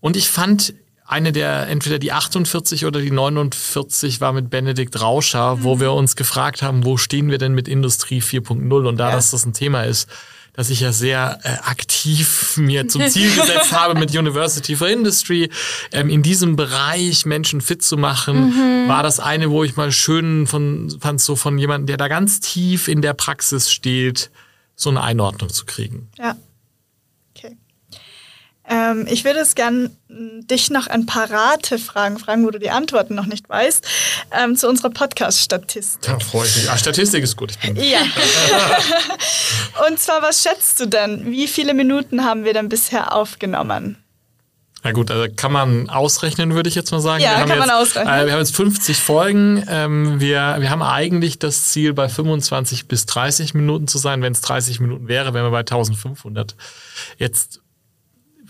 [0.00, 0.74] und ich fand
[1.06, 5.62] eine der, entweder die 48 oder die 49 war mit Benedikt Rauscher, Mhm.
[5.64, 8.86] wo wir uns gefragt haben, wo stehen wir denn mit Industrie 4.0?
[8.86, 9.14] Und da Ja.
[9.16, 10.08] dass das ein Thema ist,
[10.54, 15.50] dass ich ja sehr äh, aktiv mir zum Ziel gesetzt habe mit University for Industry,
[15.92, 20.46] ähm, in diesem Bereich Menschen fit zu machen, war das eine, wo ich mal schön
[20.46, 24.30] von, fand, so von jemandem, der da ganz tief in der Praxis steht,
[24.76, 26.08] so eine Einordnung zu kriegen.
[26.18, 26.36] Ja.
[28.68, 32.70] Ähm, ich würde es gern m, dich noch ein paar Ratefragen fragen, wo du die
[32.70, 33.86] Antworten noch nicht weißt,
[34.32, 36.02] ähm, zu unserer Podcast-Statistik.
[36.02, 36.70] Da freue ich mich.
[36.70, 37.52] Ah, Statistik ist gut.
[37.74, 38.00] Ja.
[39.88, 41.26] Und zwar, was schätzt du denn?
[41.26, 43.98] Wie viele Minuten haben wir denn bisher aufgenommen?
[44.82, 47.22] Na gut, also kann man ausrechnen, würde ich jetzt mal sagen.
[47.22, 48.14] Ja, wir haben kann man jetzt, ausrechnen.
[48.14, 49.64] Äh, wir haben jetzt 50 Folgen.
[49.66, 54.20] Ähm, wir, wir haben eigentlich das Ziel, bei 25 bis 30 Minuten zu sein.
[54.20, 56.54] Wenn es 30 Minuten wäre, wären wir bei 1500.
[57.16, 57.60] Jetzt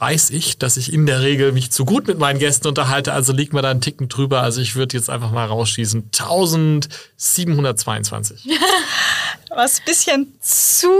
[0.04, 3.32] weiß ich, dass ich in der Regel mich zu gut mit meinen Gästen unterhalte, also
[3.32, 4.42] liegt mir da einen Ticken drüber.
[4.42, 6.10] Also ich würde jetzt einfach mal rausschießen.
[6.12, 8.50] 1722.
[9.48, 10.90] Was ein bisschen zu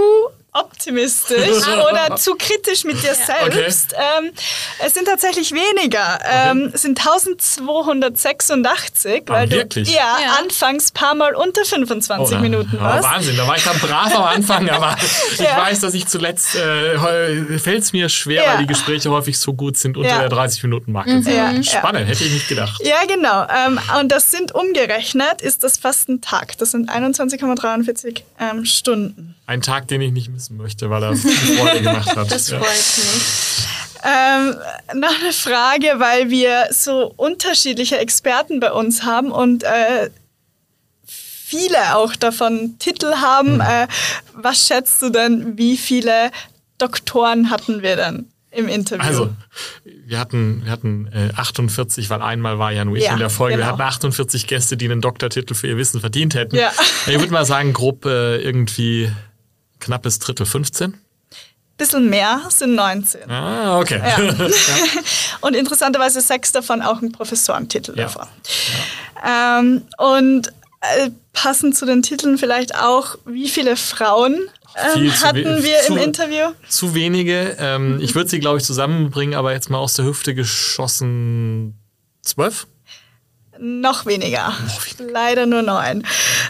[0.54, 3.94] optimistisch oder zu kritisch mit dir selbst.
[3.94, 4.30] Ähm,
[4.78, 6.18] es sind tatsächlich weniger.
[6.24, 9.92] Ähm, es sind 1286, weil du wirklich?
[9.92, 10.38] ja, Ja.
[10.42, 13.08] anfangs paar Mal unter 25 Oh, Minuten oh, warst.
[13.08, 14.96] Wahnsinn, da war ich dann brav am Anfang, aber
[15.32, 15.56] ich Ja.
[15.60, 18.50] weiß, dass ich zuletzt, äh, fällt es mir schwer, Ja.
[18.52, 20.18] weil die Gespräche häufig so gut sind unter Ja.
[20.20, 21.22] der 30-Minuten-Marke.
[21.22, 21.28] sind.
[21.34, 21.62] Ja, ja.
[21.62, 22.80] Spannend, hätte ich nicht gedacht.
[22.84, 23.46] Ja, genau.
[23.66, 26.56] Ähm, und das sind umgerechnet, ist das fast ein Tag.
[26.58, 29.34] Das sind 21,43 ähm, Stunden.
[29.46, 32.30] Ein Tag, den ich nicht missen möchte, weil er Freude gemacht hat.
[32.30, 32.58] Das Ja.
[32.58, 33.66] freut mich.
[34.06, 34.54] Ähm,
[35.00, 40.10] noch eine Frage, weil wir so unterschiedliche Experten bei uns haben und äh,
[41.06, 43.60] viele auch davon Titel haben.
[43.60, 43.86] Äh,
[44.34, 46.30] was schätzt du denn, wie viele
[46.78, 49.02] Doktoren hatten wir denn im Interview?
[49.04, 49.30] Also,
[49.84, 53.30] wir hatten, wir hatten äh, 48, weil einmal war ja nur ich Ja, in der
[53.30, 53.56] Folge.
[53.56, 53.72] Wir genau.
[53.72, 56.56] hatten 48 Gäste, die einen Doktortitel für ihr Wissen verdient hätten.
[56.56, 56.70] Ja.
[57.06, 59.10] Ich würde mal sagen, grob äh, irgendwie
[59.84, 60.94] knappes Drittel, 15.
[61.76, 63.30] bisschen mehr sind 19.
[63.30, 64.00] Ah, okay.
[65.40, 68.04] Und interessanterweise sechs davon auch einen Professorentitel Ja.
[68.04, 68.26] davon.
[69.26, 70.48] Ähm, und
[70.80, 75.98] äh, passend zu den Titeln vielleicht auch, wie viele Frauen ähm, hatten wir zu- im
[75.98, 76.52] Interview?
[76.68, 77.56] Zu wenige.
[77.58, 81.78] Ähm, ich würde sie, glaube ich, zusammenbringen, aber jetzt mal aus der Hüfte geschossen
[82.22, 82.66] zwölf.
[83.58, 84.52] Noch weniger.
[85.12, 86.02] Leider nur neun.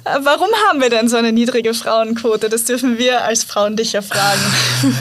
[0.04, 2.48] Äh, warum haben wir denn so eine niedrige Frauenquote?
[2.48, 4.40] Das dürfen wir als Frauen dich ja fragen.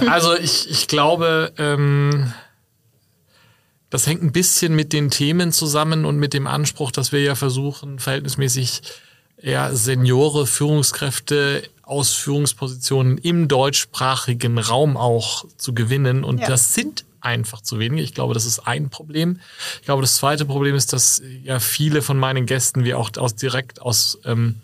[0.10, 2.34] Also ich, ich glaube, ähm,
[3.90, 7.36] das hängt ein bisschen mit den Themen zusammen und mit dem Anspruch, dass wir ja
[7.36, 8.82] versuchen, verhältnismäßig
[9.42, 16.24] ja, Seniore, Führungskräfte aus Führungspositionen im deutschsprachigen Raum auch zu gewinnen.
[16.24, 16.48] Und ja.
[16.48, 18.04] das sind einfach zu wenige.
[18.04, 19.40] Ich glaube, das ist ein Problem.
[19.80, 23.36] Ich glaube, das zweite Problem ist, dass ja viele von meinen Gästen, wie auch aus
[23.36, 24.56] direkt aus ähm,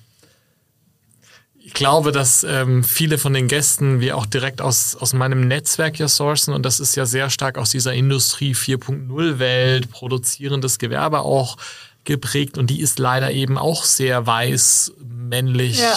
[1.70, 6.00] ich glaube, dass ähm, viele von den Gästen wir auch direkt aus, aus meinem Netzwerk
[6.00, 11.20] ja sourcen und das ist ja sehr stark aus dieser Industrie 4.0 Welt, produzierendes Gewerbe
[11.20, 11.58] auch
[12.06, 14.94] geprägt und die ist leider eben auch sehr weiß,
[15.30, 15.96] männlich ja.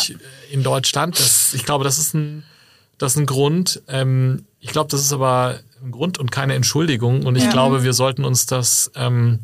[0.50, 1.18] in Deutschland.
[1.18, 2.42] Das, ich glaube, das ist ein,
[2.98, 3.80] das ist ein Grund.
[3.88, 5.58] Ähm, ich glaube, das ist aber
[5.90, 7.50] Grund und keine Entschuldigung und ich ja.
[7.50, 9.40] glaube, wir sollten uns das ähm,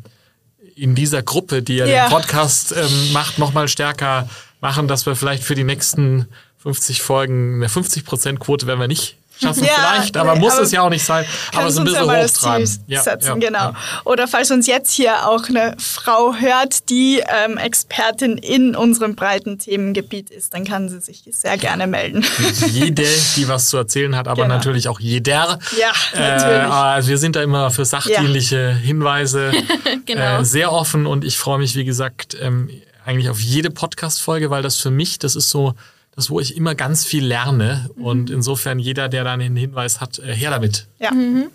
[0.75, 2.07] in dieser Gruppe, die ja, ja.
[2.07, 4.29] den Podcast ähm, macht, nochmal stärker
[4.61, 6.27] machen, dass wir vielleicht für die nächsten
[6.59, 10.71] 50 Folgen eine 50%-Quote werden wir nicht schaffen ja, vielleicht, aber nee, muss aber es
[10.71, 11.25] ja auch nicht sein.
[11.55, 12.69] Aber so ein bisschen ja hochtreiben.
[12.87, 13.73] Ja, setzen, ja, genau.
[14.05, 19.59] Oder falls uns jetzt hier auch eine Frau hört, die ähm, Expertin in unserem breiten
[19.59, 22.25] Themengebiet ist, dann kann sie sich sehr gerne melden.
[22.67, 24.55] Jede, die was zu erzählen hat, aber genau.
[24.55, 25.59] natürlich auch jeder.
[25.77, 27.05] Ja, natürlich.
[27.05, 29.51] Äh, wir sind da immer für sachdienliche Hinweise
[30.05, 30.41] genau.
[30.41, 32.69] äh, sehr offen und ich freue mich, wie gesagt, ähm,
[33.05, 35.73] eigentlich auf jede Podcast-Folge, weil das für mich, das ist so
[36.19, 37.89] das, wo ich immer ganz viel lerne.
[37.95, 38.03] Mhm.
[38.03, 40.87] Und insofern jeder, der da einen Hinweis hat, äh, her damit.
[40.99, 41.11] Ja.
[41.11, 41.49] Mhm.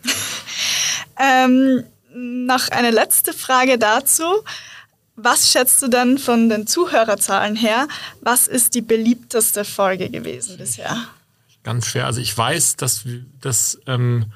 [1.21, 1.85] ähm,
[2.15, 4.25] noch eine letzte Frage dazu.
[5.17, 7.87] Was schätzt du denn von den Zuhörerzahlen her?
[8.21, 10.97] Was ist die beliebteste Folge gewesen bisher?
[11.62, 12.07] Ganz schwer.
[12.07, 13.05] Also ich weiß, dass,
[13.41, 14.27] dass ähm,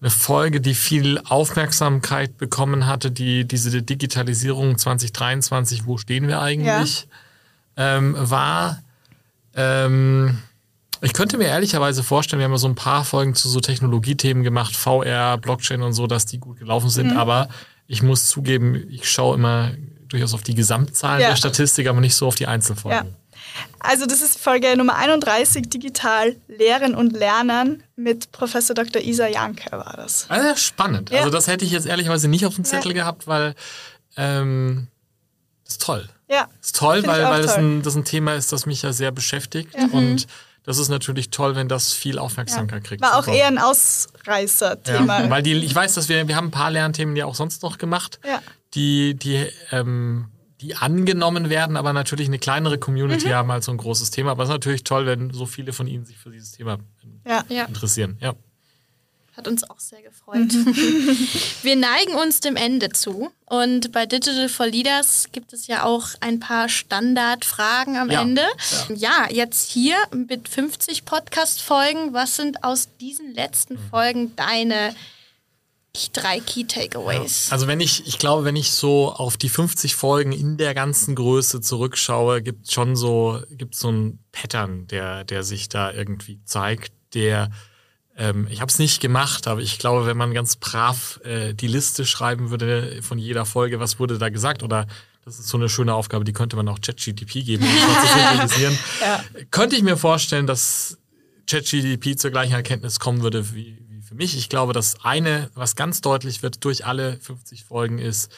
[0.00, 7.06] eine Folge, die viel Aufmerksamkeit bekommen hatte, die diese Digitalisierung 2023, wo stehen wir eigentlich,
[7.76, 7.98] ja.
[7.98, 8.82] ähm, war.
[9.54, 10.38] Ähm,
[11.00, 14.42] ich könnte mir ehrlicherweise vorstellen, wir haben ja so ein paar Folgen zu so Technologiethemen
[14.44, 17.12] gemacht, VR, Blockchain und so, dass die gut gelaufen sind.
[17.12, 17.16] Mhm.
[17.16, 17.48] Aber
[17.86, 19.72] ich muss zugeben, ich schaue immer
[20.08, 21.30] durchaus auf die Gesamtzahlen ja.
[21.30, 23.08] der Statistik, aber nicht so auf die Einzelfolgen.
[23.08, 23.16] Ja.
[23.80, 29.02] Also das ist Folge Nummer 31, Digital Lehren und Lernen mit Professor Dr.
[29.02, 30.26] Isa Janke war das.
[30.28, 31.10] Also spannend.
[31.10, 31.18] Ja.
[31.18, 33.54] Also das hätte ich jetzt ehrlicherweise nicht auf dem Zettel gehabt, weil
[34.16, 34.86] ähm,
[35.64, 36.08] das ist toll.
[36.32, 36.48] Ja.
[36.60, 39.12] Das ist toll, weil, weil das, ein, das ein Thema ist, das mich ja sehr
[39.12, 39.76] beschäftigt.
[39.78, 39.90] Mhm.
[39.92, 40.26] Und
[40.64, 42.88] das ist natürlich toll, wenn das viel Aufmerksamkeit ja.
[42.88, 43.02] kriegt.
[43.02, 45.24] War auch eher ein Ausreißer-Thema.
[45.24, 47.62] Ja, weil die, ich weiß, dass wir, wir haben ein paar Lernthemen ja auch sonst
[47.62, 48.40] noch gemacht, ja.
[48.72, 50.28] die, die, ähm,
[50.62, 53.34] die angenommen werden, aber natürlich eine kleinere Community mhm.
[53.34, 54.30] haben als so ein großes Thema.
[54.30, 56.78] Aber es ist natürlich toll, wenn so viele von Ihnen sich für dieses Thema
[57.68, 58.16] interessieren.
[58.20, 58.32] Ja.
[59.34, 60.52] Hat uns auch sehr gefreut.
[61.62, 63.30] Wir neigen uns dem Ende zu.
[63.46, 68.20] Und bei Digital for Leaders gibt es ja auch ein paar Standardfragen am ja.
[68.20, 68.42] Ende.
[68.90, 69.26] Ja.
[69.26, 69.30] ja.
[69.30, 72.12] jetzt hier mit 50 Podcast-Folgen.
[72.12, 73.90] Was sind aus diesen letzten mhm.
[73.90, 74.94] Folgen deine
[76.12, 77.48] drei Key Takeaways?
[77.48, 77.52] Ja.
[77.52, 81.14] Also wenn ich, ich glaube, wenn ich so auf die 50 Folgen in der ganzen
[81.14, 86.44] Größe zurückschaue, gibt es schon so, gibt so ein Pattern, der, der sich da irgendwie
[86.44, 87.50] zeigt, der
[88.16, 91.66] ähm, ich habe es nicht gemacht, aber ich glaube, wenn man ganz brav äh, die
[91.66, 94.86] Liste schreiben würde von jeder Folge, was wurde da gesagt oder
[95.24, 98.62] das ist so eine schöne Aufgabe, die könnte man auch ChatGTP geben, um das zu
[99.00, 99.24] ja.
[99.50, 100.98] Könnte ich mir vorstellen, dass
[101.48, 104.36] ChatGTP zur gleichen Erkenntnis kommen würde wie, wie für mich.
[104.36, 108.32] Ich glaube, das eine, was ganz deutlich wird durch alle 50 Folgen, ist,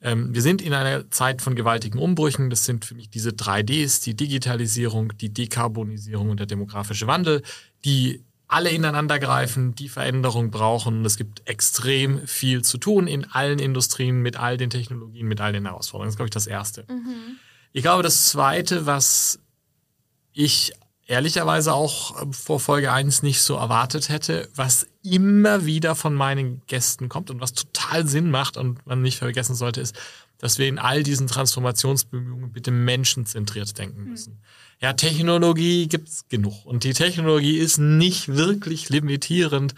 [0.00, 2.50] ähm, wir sind in einer Zeit von gewaltigen Umbrüchen.
[2.50, 7.42] Das sind für mich diese drei Ds, die Digitalisierung, die Dekarbonisierung und der demografische Wandel,
[7.84, 11.04] die alle ineinander greifen, die Veränderung brauchen.
[11.04, 15.52] Es gibt extrem viel zu tun in allen Industrien, mit all den Technologien, mit all
[15.52, 16.08] den Herausforderungen.
[16.08, 16.84] Das ist, glaube ich, das Erste.
[16.88, 17.38] Mhm.
[17.72, 19.38] Ich glaube, das Zweite, was
[20.34, 20.72] ich
[21.06, 27.08] ehrlicherweise auch vor Folge 1 nicht so erwartet hätte, was immer wieder von meinen Gästen
[27.08, 29.96] kommt und was total Sinn macht und man nicht vergessen sollte, ist,
[30.38, 34.34] dass wir in all diesen Transformationsbemühungen bitte menschenzentriert denken müssen.
[34.34, 34.38] Mhm.
[34.82, 36.66] Ja, Technologie gibt's genug.
[36.66, 39.74] Und die Technologie ist nicht wirklich limitierend,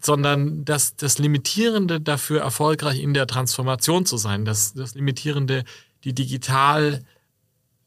[0.00, 5.64] sondern das, das Limitierende dafür, erfolgreich in der Transformation zu sein, das, das Limitierende,
[6.04, 7.02] die digital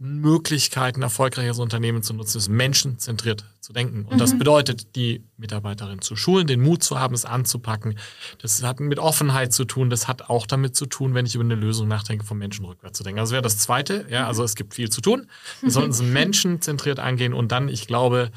[0.01, 4.05] Möglichkeiten, erfolgreich als Unternehmen zu nutzen, ist menschenzentriert zu denken.
[4.05, 4.17] Und mhm.
[4.17, 7.99] das bedeutet, die Mitarbeiterin zu schulen, den Mut zu haben, es anzupacken.
[8.41, 9.89] Das hat mit Offenheit zu tun.
[9.89, 12.97] Das hat auch damit zu tun, wenn ich über eine Lösung nachdenke, vom Menschen rückwärts
[12.97, 13.19] zu denken.
[13.19, 14.05] Also wäre das Zweite.
[14.09, 15.27] Ja, also es gibt viel zu tun.
[15.61, 17.33] Wir sollten es menschenzentriert angehen.
[17.33, 18.31] Und dann, ich glaube,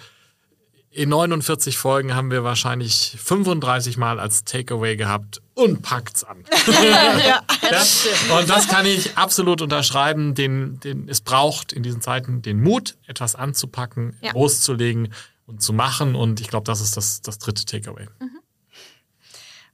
[0.92, 6.44] in 49 Folgen haben wir wahrscheinlich 35 Mal als Takeaway gehabt und packt's an.
[7.26, 8.06] ja, das?
[8.38, 10.34] Und das kann ich absolut unterschreiben.
[10.34, 14.32] Den, den, es braucht in diesen Zeiten den Mut, etwas anzupacken, ja.
[14.32, 15.12] loszulegen
[15.46, 16.14] und zu machen.
[16.14, 18.06] Und ich glaube, das ist das, das dritte Takeaway.
[18.20, 18.38] Mhm.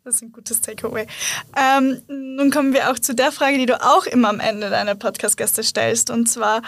[0.04, 1.06] Das ist ein gutes Takeaway.
[1.54, 4.94] Ähm, nun kommen wir auch zu der Frage, die du auch immer am Ende deiner
[4.94, 6.10] Podcast-Gäste stellst.
[6.10, 6.62] Und zwar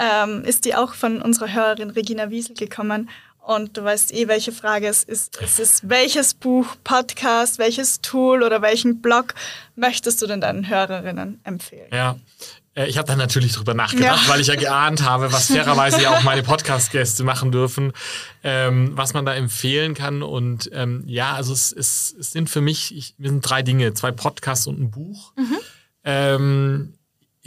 [0.00, 3.10] ähm, ist die auch von unserer Hörerin Regina Wiesel gekommen.
[3.46, 5.40] Und du weißt eh, welche Frage es ist.
[5.40, 9.34] Es ist, welches Buch, Podcast, welches Tool oder welchen Blog
[9.76, 11.86] möchtest du denn deinen Hörerinnen empfehlen?
[11.92, 12.16] Ja,
[12.74, 14.32] äh, ich habe da natürlich drüber nachgedacht, ja.
[14.32, 17.92] weil ich ja geahnt habe, was fairerweise ja auch meine Podcast-Gäste machen dürfen,
[18.42, 20.24] ähm, was man da empfehlen kann.
[20.24, 23.94] Und ähm, ja, also es, es, es sind für mich, ich, wir sind drei Dinge,
[23.94, 25.32] zwei Podcasts und ein Buch.
[25.36, 25.58] Mhm.
[26.02, 26.94] Ähm,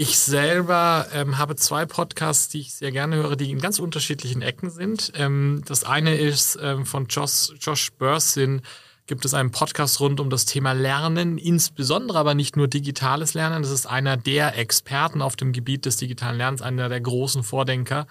[0.01, 4.41] ich selber ähm, habe zwei Podcasts, die ich sehr gerne höre, die in ganz unterschiedlichen
[4.41, 5.11] Ecken sind.
[5.13, 8.61] Ähm, das eine ist ähm, von Josh, Josh Bursin,
[9.07, 13.61] gibt es einen Podcast rund um das Thema Lernen, insbesondere aber nicht nur digitales Lernen.
[13.61, 18.07] Das ist einer der Experten auf dem Gebiet des digitalen Lernens, einer der großen Vordenker,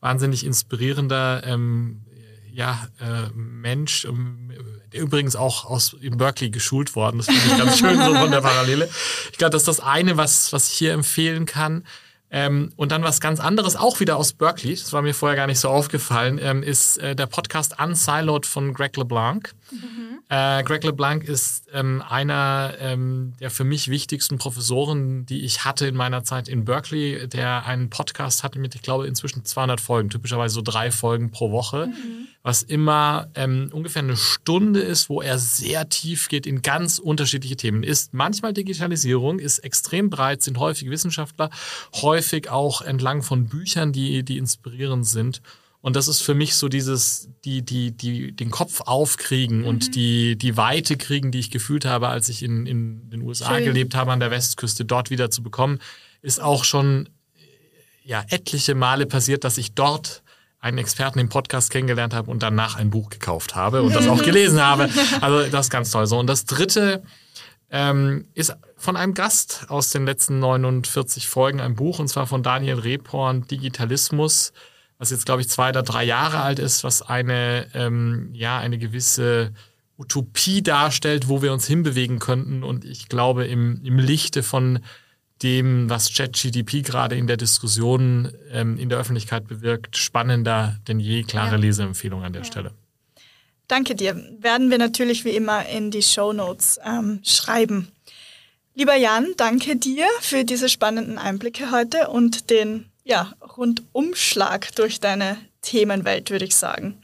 [0.00, 2.04] wahnsinnig inspirierender ähm,
[2.50, 4.50] ja, äh, Mensch, ähm,
[4.92, 7.18] übrigens auch aus in Berkeley geschult worden.
[7.18, 8.88] Das finde ich ganz schön so von der Parallele.
[9.30, 11.84] Ich glaube, das ist das eine, was, was ich hier empfehlen kann.
[12.30, 15.46] Ähm, und dann was ganz anderes, auch wieder aus Berkeley, das war mir vorher gar
[15.46, 19.54] nicht so aufgefallen, ähm, ist äh, der Podcast Unsiloed von Greg LeBlanc.
[19.70, 20.20] Mhm.
[20.28, 25.86] Äh, Greg LeBlanc ist ähm, einer ähm, der für mich wichtigsten Professoren, die ich hatte
[25.86, 30.10] in meiner Zeit in Berkeley, der einen Podcast hatte mit, ich glaube, inzwischen 200 Folgen,
[30.10, 31.86] typischerweise so drei Folgen pro Woche.
[31.88, 36.98] Mhm was immer ähm, ungefähr eine Stunde ist, wo er sehr tief geht in ganz
[36.98, 37.82] unterschiedliche Themen.
[37.82, 41.50] Ist manchmal Digitalisierung, ist extrem breit, sind häufig Wissenschaftler,
[41.96, 45.42] häufig auch entlang von Büchern, die, die inspirierend sind.
[45.88, 49.66] Und das ist für mich so dieses, die, die, die, den Kopf aufkriegen mhm.
[49.66, 53.54] und die, die Weite kriegen, die ich gefühlt habe, als ich in, in den USA
[53.54, 53.64] Schön.
[53.64, 55.78] gelebt habe, an der Westküste, dort wieder zu bekommen,
[56.20, 57.08] ist auch schon
[58.04, 60.22] ja, etliche Male passiert, dass ich dort
[60.60, 64.22] einen Experten im Podcast kennengelernt habe und danach ein Buch gekauft habe und das auch
[64.22, 64.90] gelesen habe.
[65.22, 66.06] Also das ist ganz toll.
[66.06, 67.02] So und das Dritte
[67.70, 72.42] ähm, ist von einem Gast aus den letzten 49 Folgen ein Buch und zwar von
[72.42, 74.52] Daniel Reporn Digitalismus,
[74.98, 78.78] was jetzt glaube ich zwei oder drei Jahre alt ist, was eine ähm, ja eine
[78.78, 79.52] gewisse
[79.96, 84.80] Utopie darstellt, wo wir uns hinbewegen könnten und ich glaube im, im Lichte von
[85.42, 91.22] dem, was ChatGDP gerade in der Diskussion ähm, in der Öffentlichkeit bewirkt, spannender denn je.
[91.22, 91.56] Klare ja.
[91.56, 92.46] Leseempfehlung an der ja.
[92.46, 92.72] Stelle.
[93.68, 94.16] Danke dir.
[94.40, 97.88] Werden wir natürlich wie immer in die Show Notes ähm, schreiben.
[98.74, 105.38] Lieber Jan, danke dir für diese spannenden Einblicke heute und den ja, Rundumschlag durch deine
[105.62, 107.02] Themenwelt, würde ich sagen.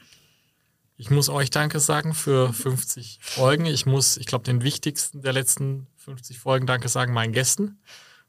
[0.96, 3.66] Ich muss euch Danke sagen für 50 Folgen.
[3.66, 7.80] Ich muss, ich glaube, den wichtigsten der letzten 50 Folgen Danke sagen meinen Gästen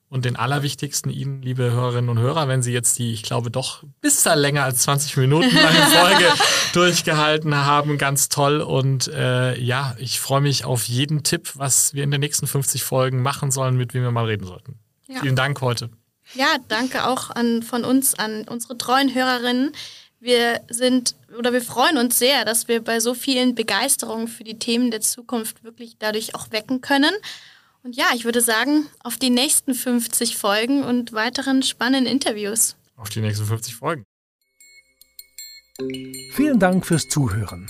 [0.07, 3.83] und den allerwichtigsten Ihnen, liebe Hörerinnen und Hörer, wenn Sie jetzt die, ich glaube, doch
[3.99, 6.33] bis da länger als 20 Minuten lange Folge
[6.73, 7.97] durchgehalten haben.
[7.97, 8.61] Ganz toll.
[8.61, 12.83] Und äh, ja, ich freue mich auf jeden Tipp, was wir in den nächsten 50
[12.83, 14.79] Folgen machen sollen, mit wem wir mal reden sollten.
[15.07, 15.19] Ja.
[15.19, 15.89] Vielen Dank heute.
[16.35, 19.71] Ja, danke auch an, von uns an unsere treuen Hörerinnen.
[20.19, 24.59] Wir sind oder wir freuen uns sehr, dass wir bei so vielen Begeisterungen für die
[24.59, 27.13] Themen der Zukunft wirklich dadurch auch wecken können.
[27.83, 32.75] Und ja, ich würde sagen, auf die nächsten 50 Folgen und weiteren spannenden Interviews.
[32.97, 34.03] Auf die nächsten 50 Folgen.
[36.31, 37.69] Vielen Dank fürs Zuhören.